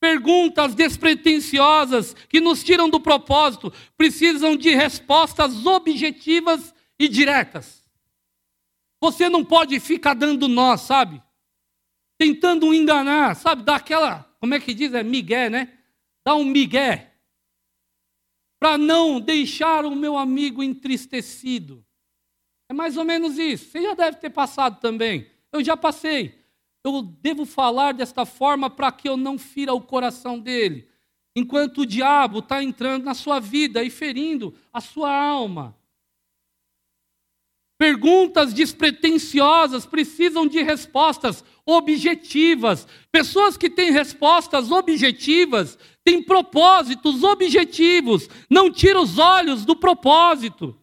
Perguntas 0.00 0.76
despretensiosas 0.76 2.14
que 2.28 2.40
nos 2.40 2.62
tiram 2.62 2.88
do 2.88 3.00
propósito 3.00 3.72
precisam 3.96 4.56
de 4.56 4.70
respostas 4.70 5.66
objetivas 5.66 6.72
e 6.98 7.08
diretas. 7.08 7.84
Você 9.00 9.28
não 9.28 9.44
pode 9.44 9.78
ficar 9.80 10.14
dando 10.14 10.46
nó, 10.46 10.76
sabe? 10.76 11.20
Tentando 12.18 12.74
enganar, 12.74 13.36
sabe? 13.36 13.62
Dar 13.62 13.76
aquela, 13.76 14.24
como 14.40 14.52
é 14.52 14.60
que 14.60 14.74
diz? 14.74 14.92
É 14.92 15.02
migué, 15.02 15.48
né? 15.48 15.72
Dá 16.24 16.34
um 16.34 16.44
migué. 16.44 17.14
Para 18.60 18.76
não 18.76 19.20
deixar 19.20 19.86
o 19.86 19.94
meu 19.94 20.18
amigo 20.18 20.62
entristecido. 20.62 21.84
É 22.68 22.74
mais 22.74 22.96
ou 22.96 23.04
menos 23.04 23.38
isso. 23.38 23.70
Você 23.70 23.80
já 23.80 23.94
deve 23.94 24.18
ter 24.18 24.30
passado 24.30 24.80
também. 24.80 25.30
Eu 25.52 25.62
já 25.62 25.76
passei. 25.76 26.44
Eu 26.84 27.02
devo 27.02 27.46
falar 27.46 27.92
desta 27.94 28.26
forma 28.26 28.68
para 28.68 28.90
que 28.90 29.08
eu 29.08 29.16
não 29.16 29.38
fira 29.38 29.72
o 29.72 29.80
coração 29.80 30.38
dele. 30.38 30.88
Enquanto 31.36 31.82
o 31.82 31.86
diabo 31.86 32.40
está 32.40 32.62
entrando 32.62 33.04
na 33.04 33.14
sua 33.14 33.38
vida 33.38 33.84
e 33.84 33.90
ferindo 33.90 34.54
a 34.72 34.80
sua 34.80 35.14
alma. 35.14 35.77
Perguntas 37.78 38.52
despretensiosas 38.52 39.86
precisam 39.86 40.48
de 40.48 40.60
respostas 40.62 41.44
objetivas. 41.64 42.88
Pessoas 43.12 43.56
que 43.56 43.70
têm 43.70 43.92
respostas 43.92 44.72
objetivas 44.72 45.78
têm 46.04 46.20
propósitos 46.20 47.22
objetivos. 47.22 48.28
Não 48.50 48.68
tira 48.68 49.00
os 49.00 49.16
olhos 49.16 49.64
do 49.64 49.76
propósito. 49.76 50.76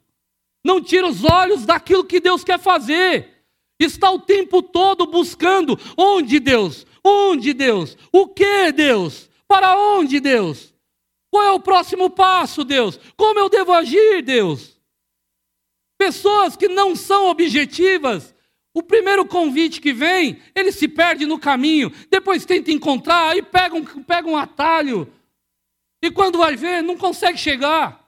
Não 0.63 0.81
tira 0.81 1.05
os 1.05 1.25
olhos 1.25 1.65
daquilo 1.65 2.05
que 2.05 2.21
Deus 2.21 2.45
quer 2.45 2.59
fazer. 2.59 3.43
Está 3.77 4.09
o 4.09 4.19
tempo 4.19 4.63
todo 4.63 5.05
buscando 5.05 5.77
onde 5.97 6.39
Deus? 6.39 6.87
Onde 7.03 7.53
Deus? 7.53 7.97
O 8.09 8.25
que 8.27 8.71
Deus? 8.71 9.29
Para 9.49 9.77
onde 9.77 10.21
Deus? 10.21 10.73
Qual 11.29 11.43
é 11.43 11.51
o 11.51 11.59
próximo 11.59 12.09
passo, 12.09 12.63
Deus? 12.63 12.97
Como 13.17 13.37
eu 13.37 13.49
devo 13.49 13.73
agir, 13.73 14.21
Deus? 14.21 14.74
Pessoas 15.97 16.55
que 16.55 16.67
não 16.67 16.95
são 16.95 17.27
objetivas. 17.27 18.33
O 18.73 18.83
primeiro 18.83 19.25
convite 19.25 19.79
que 19.79 19.93
vem, 19.93 20.41
ele 20.53 20.71
se 20.71 20.87
perde 20.87 21.25
no 21.25 21.39
caminho, 21.39 21.89
depois 22.09 22.45
tenta 22.45 22.71
encontrar, 22.71 23.29
aí 23.29 23.41
pega 23.41 23.73
um, 23.73 23.85
pega 24.03 24.27
um 24.27 24.35
atalho. 24.35 25.11
E 26.01 26.11
quando 26.11 26.37
vai 26.37 26.57
ver, 26.57 26.83
não 26.83 26.97
consegue 26.97 27.37
chegar. 27.37 28.05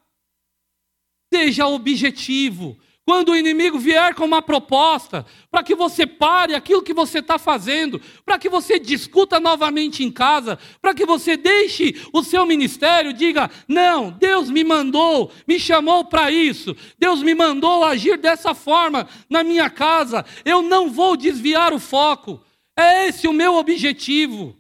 Seja 1.34 1.68
objetivo. 1.68 2.78
Quando 3.08 3.30
o 3.30 3.38
inimigo 3.38 3.80
vier 3.80 4.14
com 4.16 4.26
uma 4.26 4.42
proposta, 4.42 5.26
para 5.50 5.64
que 5.64 5.74
você 5.74 6.06
pare 6.06 6.54
aquilo 6.54 6.82
que 6.82 6.94
você 6.94 7.20
está 7.20 7.40
fazendo, 7.40 8.02
para 8.26 8.38
que 8.38 8.50
você 8.50 8.78
discuta 8.78 9.40
novamente 9.40 10.04
em 10.04 10.12
casa, 10.12 10.60
para 10.82 10.94
que 10.94 11.06
você 11.06 11.38
deixe 11.38 11.96
o 12.12 12.22
seu 12.22 12.46
ministério, 12.46 13.14
diga: 13.14 13.50
não, 13.66 14.12
Deus 14.12 14.50
me 14.50 14.62
mandou, 14.62 15.32
me 15.48 15.58
chamou 15.58 16.04
para 16.04 16.30
isso, 16.30 16.76
Deus 17.00 17.24
me 17.24 17.34
mandou 17.34 17.86
agir 17.86 18.18
dessa 18.18 18.54
forma 18.54 19.08
na 19.30 19.42
minha 19.42 19.70
casa, 19.70 20.26
eu 20.44 20.62
não 20.62 20.90
vou 20.90 21.16
desviar 21.16 21.72
o 21.72 21.80
foco, 21.80 22.44
é 22.78 23.08
esse 23.08 23.26
o 23.26 23.32
meu 23.32 23.56
objetivo. 23.56 24.54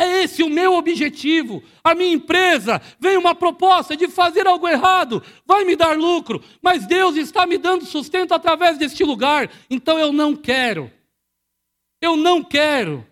É 0.00 0.22
esse 0.22 0.42
o 0.42 0.48
meu 0.48 0.72
objetivo. 0.72 1.62
A 1.84 1.94
minha 1.94 2.14
empresa 2.14 2.80
vem 2.98 3.18
uma 3.18 3.34
proposta 3.34 3.94
de 3.94 4.08
fazer 4.08 4.46
algo 4.46 4.66
errado, 4.66 5.22
vai 5.44 5.62
me 5.66 5.76
dar 5.76 5.94
lucro, 5.94 6.42
mas 6.62 6.86
Deus 6.86 7.16
está 7.16 7.46
me 7.46 7.58
dando 7.58 7.84
sustento 7.84 8.32
através 8.32 8.78
deste 8.78 9.04
lugar, 9.04 9.50
então 9.68 9.98
eu 9.98 10.10
não 10.10 10.34
quero. 10.34 10.90
Eu 12.00 12.16
não 12.16 12.42
quero. 12.42 13.06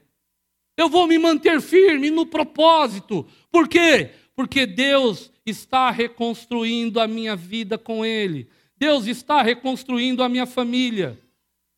Eu 0.79 0.89
vou 0.89 1.07
me 1.07 1.19
manter 1.19 1.61
firme 1.61 2.09
no 2.09 2.25
propósito. 2.25 3.27
Por 3.51 3.69
quê? 3.69 4.13
Porque 4.35 4.65
Deus 4.65 5.31
está 5.45 5.91
reconstruindo 5.91 7.01
a 7.01 7.07
minha 7.07 7.37
vida 7.37 7.77
com 7.77 8.03
Ele. 8.03 8.49
Deus 8.79 9.07
está 9.07 9.43
reconstruindo 9.43 10.23
a 10.23 10.29
minha 10.29 10.47
família. 10.47 11.19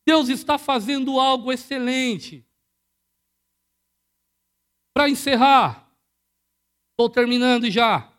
Deus 0.07 0.29
está 0.29 0.57
fazendo 0.57 1.19
algo 1.19 1.51
excelente. 1.51 2.45
Para 4.93 5.09
encerrar, 5.09 5.89
estou 6.91 7.09
terminando 7.09 7.69
já. 7.69 8.11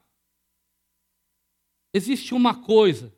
Existe 1.94 2.32
uma 2.32 2.54
coisa 2.54 3.14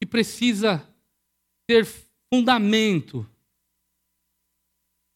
que 0.00 0.06
precisa 0.06 0.84
ter 1.68 1.86
fundamento. 2.32 3.28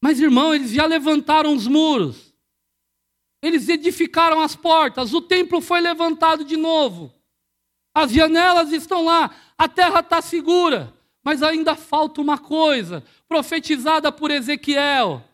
Mas, 0.03 0.21
irmão, 0.21 0.55
eles 0.55 0.71
já 0.71 0.87
levantaram 0.87 1.55
os 1.55 1.67
muros. 1.67 2.33
Eles 3.43 3.69
edificaram 3.69 4.41
as 4.41 4.55
portas. 4.55 5.13
O 5.13 5.21
templo 5.21 5.61
foi 5.61 5.81
levantado 5.81 6.45
de 6.45 6.57
novo. 6.57 7.13
As 7.95 8.13
janelas 8.13 8.73
estão 8.73 9.05
lá. 9.05 9.35
A 9.59 9.69
terra 9.69 10.01
está 10.01 10.23
segura. 10.23 10.97
Mas 11.25 11.43
ainda 11.43 11.77
falta 11.77 12.21
uma 12.21 12.37
coisa, 12.37 13.05
profetizada 13.29 14.11
por 14.11 14.31
Ezequiel 14.31 15.25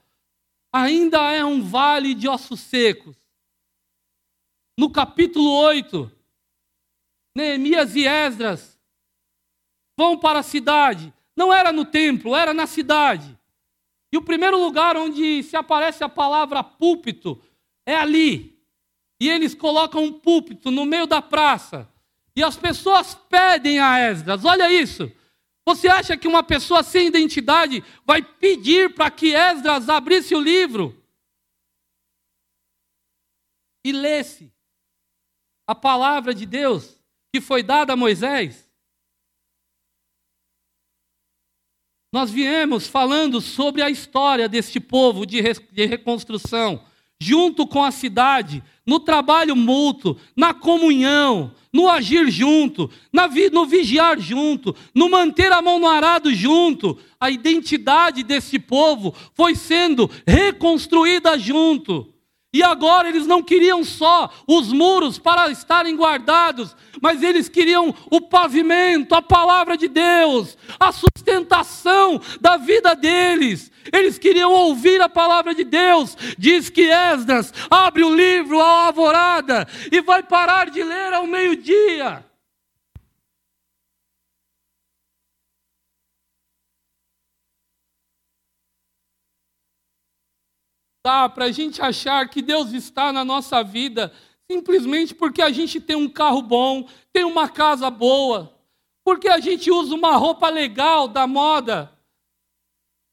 ainda 0.73 1.33
é 1.33 1.45
um 1.45 1.63
vale 1.63 2.15
de 2.15 2.29
ossos 2.29 2.61
secos. 2.61 3.17
No 4.79 4.91
capítulo 4.91 5.51
8, 5.51 6.11
Neemias 7.35 7.97
e 7.97 8.07
Esdras 8.07 8.79
vão 9.97 10.17
para 10.19 10.41
a 10.41 10.45
cidade. 10.45 11.13
Não 11.37 11.53
era 11.53 11.73
no 11.73 11.85
templo, 11.85 12.35
era 12.35 12.55
na 12.55 12.67
cidade. 12.67 13.37
E 14.13 14.17
o 14.17 14.23
primeiro 14.23 14.59
lugar 14.59 14.97
onde 14.97 15.43
se 15.43 15.57
aparece 15.57 16.03
a 16.03 16.09
palavra 16.09 16.63
púlpito 16.63 17.41
é 17.85 17.97
ali. 17.97 18.59
E 19.21 19.29
eles 19.29 19.55
colocam 19.55 20.05
um 20.05 20.13
púlpito 20.13 20.71
no 20.71 20.87
meio 20.87 21.07
da 21.07 21.21
praça. 21.21 21.89
E 22.35 22.43
as 22.43 22.57
pessoas 22.57 23.15
pedem 23.15 23.81
a 23.81 23.99
Esdras: 23.99 24.45
olha 24.45 24.71
isso. 24.71 25.11
Você 25.69 25.87
acha 25.87 26.17
que 26.17 26.27
uma 26.27 26.43
pessoa 26.43 26.83
sem 26.83 27.09
identidade 27.09 27.85
vai 28.03 28.23
pedir 28.23 28.95
para 28.95 29.11
que 29.11 29.35
Esdras 29.35 29.91
abrisse 29.91 30.35
o 30.35 30.41
livro 30.41 30.99
e 33.85 33.93
lesse 33.93 34.51
a 35.67 35.75
palavra 35.75 36.33
de 36.33 36.47
Deus 36.47 36.99
que 37.31 37.39
foi 37.39 37.63
dada 37.63 37.93
a 37.93 37.97
Moisés? 37.97 38.67
Nós 42.11 42.31
viemos 42.31 42.87
falando 42.87 43.39
sobre 43.39 43.83
a 43.83 43.91
história 43.91 44.49
deste 44.49 44.81
povo 44.81 45.27
de, 45.27 45.43
reconstrução, 45.85 46.83
junto 47.21 47.67
com 47.67 47.83
a 47.83 47.91
cidade, 47.91 48.63
no 48.87 49.01
trabalho 49.01 49.55
mútuo, 49.55 50.17
na 50.37 50.55
comunhão, 50.55 51.53
no 51.73 51.89
agir 51.89 52.31
junto, 52.31 52.91
no 53.53 53.67
vigiar 53.67 54.19
junto, 54.19 54.75
no 54.95 55.11
manter 55.11 55.53
a 55.53 55.61
mão 55.61 55.79
no 55.79 55.87
arado 55.87 56.33
junto. 56.33 56.97
A 57.21 57.31
identidade 57.31 58.23
desse 58.23 58.59
povo 58.59 59.15
foi 59.35 59.55
sendo 59.55 60.11
reconstruída 60.27 61.39
junto. 61.39 62.13
E 62.51 62.63
agora 62.63 63.09
eles 63.11 63.27
não 63.27 63.43
queriam 63.43 63.85
só 63.85 64.31
os 64.47 64.73
muros 64.73 65.19
para 65.19 65.51
estarem 65.51 65.95
guardados, 65.95 66.75
mas 67.01 67.23
eles 67.23 67.47
queriam 67.47 67.95
o 68.11 68.23
pavimento, 68.23 69.15
a 69.15 69.21
palavra 69.21 69.77
de 69.77 69.87
Deus, 69.87 70.57
a 70.81 70.91
sustentação 70.91 72.19
da 72.41 72.57
vida 72.57 72.95
deles. 72.97 73.71
Eles 73.93 74.19
queriam 74.19 74.51
ouvir 74.51 74.99
a 75.03 75.11
palavra 75.11 75.55
de 75.55 75.63
Deus. 75.63 76.17
Diz 76.39 76.71
que 76.71 76.91
Esdras 76.91 77.53
abre 77.71 78.03
o 78.03 78.15
livro 78.15 78.59
à 78.61 78.87
alvorada 78.87 79.69
e 79.93 80.01
vai 80.01 80.23
parar 80.23 80.71
de 80.71 80.83
ler 80.83 81.13
ao 81.13 81.27
meio-dia. 81.27 82.28
Para 91.31 91.47
a 91.47 91.51
gente 91.51 91.81
achar 91.81 92.29
que 92.29 92.43
Deus 92.43 92.73
está 92.73 93.13
na 93.13 93.25
nossa 93.25 93.63
vida 93.63 94.13
simplesmente 94.51 95.15
porque 95.15 95.43
a 95.43 95.51
gente 95.51 95.79
tem 95.81 95.95
um 95.95 96.09
carro 96.09 96.41
bom, 96.41 96.89
tem 97.13 97.25
uma 97.25 97.49
casa 97.49 97.91
boa, 97.91 98.55
porque 99.05 99.29
a 99.29 99.39
gente 99.39 99.71
usa 99.71 99.95
uma 99.95 100.17
roupa 100.17 100.49
legal 100.49 101.07
da 101.07 101.27
moda. 101.27 101.93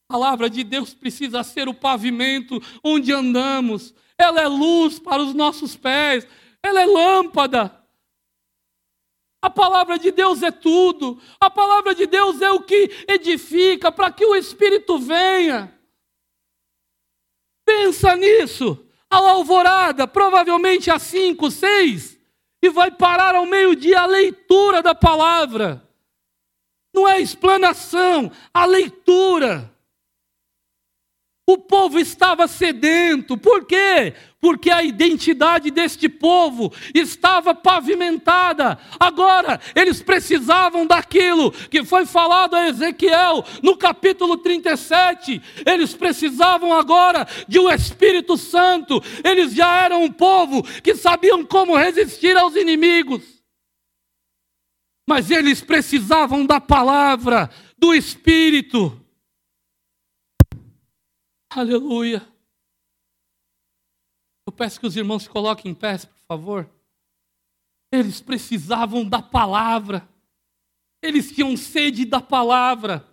A 0.10 0.14
palavra 0.14 0.50
de 0.50 0.64
Deus 0.64 0.94
precisa 0.94 1.44
ser 1.44 1.68
o 1.68 1.74
pavimento 1.74 2.62
onde 2.84 3.12
andamos. 3.12 3.94
Ela 4.18 4.42
é 4.42 4.48
luz 4.48 4.98
para 4.98 5.22
os 5.22 5.34
nossos 5.34 5.76
pés, 5.76 6.26
ela 6.64 6.82
é 6.82 6.86
lâmpada. 6.86 7.84
A 9.42 9.50
palavra 9.50 10.00
de 10.00 10.12
Deus 10.12 10.42
é 10.42 10.52
tudo. 10.52 11.22
A 11.40 11.50
palavra 11.50 11.94
de 11.94 12.08
Deus 12.08 12.42
é 12.42 12.50
o 12.50 12.62
que 12.62 12.90
edifica 13.08 13.92
para 13.92 14.12
que 14.12 14.26
o 14.26 14.36
Espírito 14.36 14.98
venha. 14.98 15.75
Pensa 17.66 18.16
nisso. 18.16 18.86
A 19.10 19.18
alvorada, 19.18 20.08
provavelmente 20.08 20.92
às 20.92 21.02
cinco, 21.02 21.50
seis, 21.50 22.18
e 22.62 22.70
vai 22.70 22.92
parar 22.92 23.36
ao 23.36 23.46
meio-dia 23.46 24.02
a 24.02 24.06
leitura 24.06 24.82
da 24.82 24.94
palavra. 24.94 25.88
Não 26.94 27.08
é 27.08 27.20
explanação, 27.20 28.32
a 28.54 28.66
leitura. 28.66 29.75
O 31.48 31.60
povo 31.60 32.00
estava 32.00 32.48
sedento, 32.48 33.38
por 33.38 33.66
quê? 33.66 34.16
Porque 34.42 34.72
a 34.72 34.82
identidade 34.82 35.70
deste 35.70 36.10
povo 36.10 36.74
estava 36.92 37.54
pavimentada. 37.54 38.80
Agora, 39.00 39.62
eles 39.76 40.02
precisavam 40.02 40.88
daquilo 40.88 41.52
que 41.52 41.84
foi 41.84 42.08
falado 42.08 42.56
a 42.56 42.68
Ezequiel 42.68 43.46
no 43.62 43.78
capítulo 43.78 44.38
37. 44.38 45.40
Eles 45.64 45.94
precisavam 45.94 46.74
agora 46.74 47.28
de 47.48 47.60
um 47.60 47.70
Espírito 47.70 48.38
Santo. 48.38 49.00
Eles 49.24 49.54
já 49.54 49.84
eram 49.84 50.04
um 50.04 50.12
povo 50.12 50.64
que 50.82 50.96
sabiam 50.96 51.46
como 51.46 51.78
resistir 51.78 52.36
aos 52.36 52.56
inimigos. 52.56 53.22
Mas 55.08 55.30
eles 55.30 55.62
precisavam 55.62 56.44
da 56.44 56.60
palavra, 56.60 57.52
do 57.78 57.94
Espírito. 57.94 59.05
Aleluia. 61.56 62.22
Eu 64.46 64.52
peço 64.52 64.78
que 64.78 64.86
os 64.86 64.98
irmãos 64.98 65.24
se 65.24 65.30
coloquem 65.30 65.72
em 65.72 65.74
pé, 65.74 65.98
por 65.98 66.20
favor. 66.28 66.70
Eles 67.90 68.20
precisavam 68.20 69.08
da 69.08 69.22
palavra. 69.22 70.06
Eles 71.02 71.32
tinham 71.32 71.56
sede 71.56 72.04
da 72.04 72.20
palavra. 72.20 73.08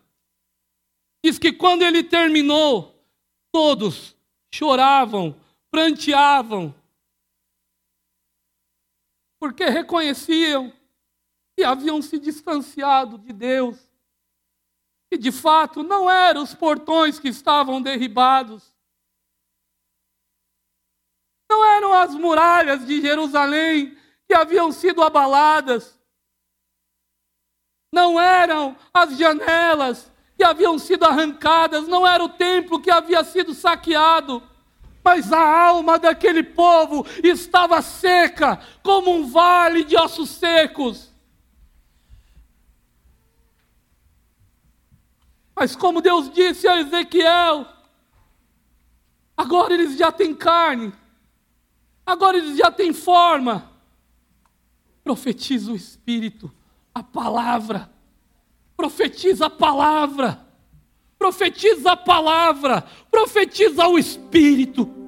Diz 1.25 1.39
que 1.39 1.53
quando 1.53 1.83
ele 1.83 2.03
terminou, 2.03 3.07
todos 3.53 4.17
choravam, 4.53 5.41
pranteavam, 5.71 6.75
porque 9.39 9.65
reconheciam 9.67 10.73
que 11.57 11.63
haviam 11.63 12.03
se 12.03 12.19
distanciado 12.19 13.19
de 13.19 13.33
Deus. 13.33 13.92
E 15.13 15.19
de 15.19 15.31
fato 15.31 15.83
não 15.83 16.11
eram 16.11 16.43
os 16.43 16.55
portões 16.55 17.19
que 17.19 17.29
estavam 17.29 17.83
derribados. 17.83 18.75
Não 21.51 21.63
eram 21.63 21.93
as 21.93 22.15
muralhas 22.15 22.87
de 22.87 22.99
Jerusalém 22.99 23.95
que 24.27 24.33
haviam 24.33 24.73
sido 24.73 25.03
abaladas. 25.03 26.01
Não 27.93 28.19
eram 28.19 28.75
as 28.95 29.19
janelas 29.19 30.11
que 30.35 30.43
haviam 30.43 30.79
sido 30.79 31.05
arrancadas, 31.05 31.87
não 31.87 32.07
era 32.07 32.25
o 32.25 32.31
templo 32.31 32.81
que 32.81 32.91
havia 32.91 33.23
sido 33.23 33.53
saqueado, 33.53 34.43
mas 35.05 35.31
a 35.31 35.67
alma 35.67 35.99
daquele 35.99 36.43
povo 36.43 37.07
estava 37.23 37.83
seca, 37.83 38.59
como 38.83 39.11
um 39.11 39.31
vale 39.31 39.85
de 39.85 39.95
ossos 39.95 40.31
secos. 40.31 41.12
Mas 45.63 45.77
como 45.77 46.01
Deus 46.01 46.29
disse 46.29 46.67
a 46.67 46.81
Ezequiel, 46.81 47.65
agora 49.37 49.73
eles 49.73 49.97
já 49.97 50.11
têm 50.11 50.35
carne, 50.35 50.93
agora 52.05 52.37
eles 52.37 52.59
já 52.59 52.69
têm 52.69 52.93
forma. 52.93 53.71
Profetiza 55.05 55.71
o 55.71 55.77
Espírito, 55.77 56.53
a 56.93 57.01
palavra, 57.01 57.89
profetiza 58.77 59.47
a 59.47 59.51
palavra, 59.51 60.45
profetiza 61.17 61.93
a 61.93 61.97
palavra, 61.97 62.85
profetiza 63.09 63.87
o 63.87 63.97
Espírito. 63.97 65.02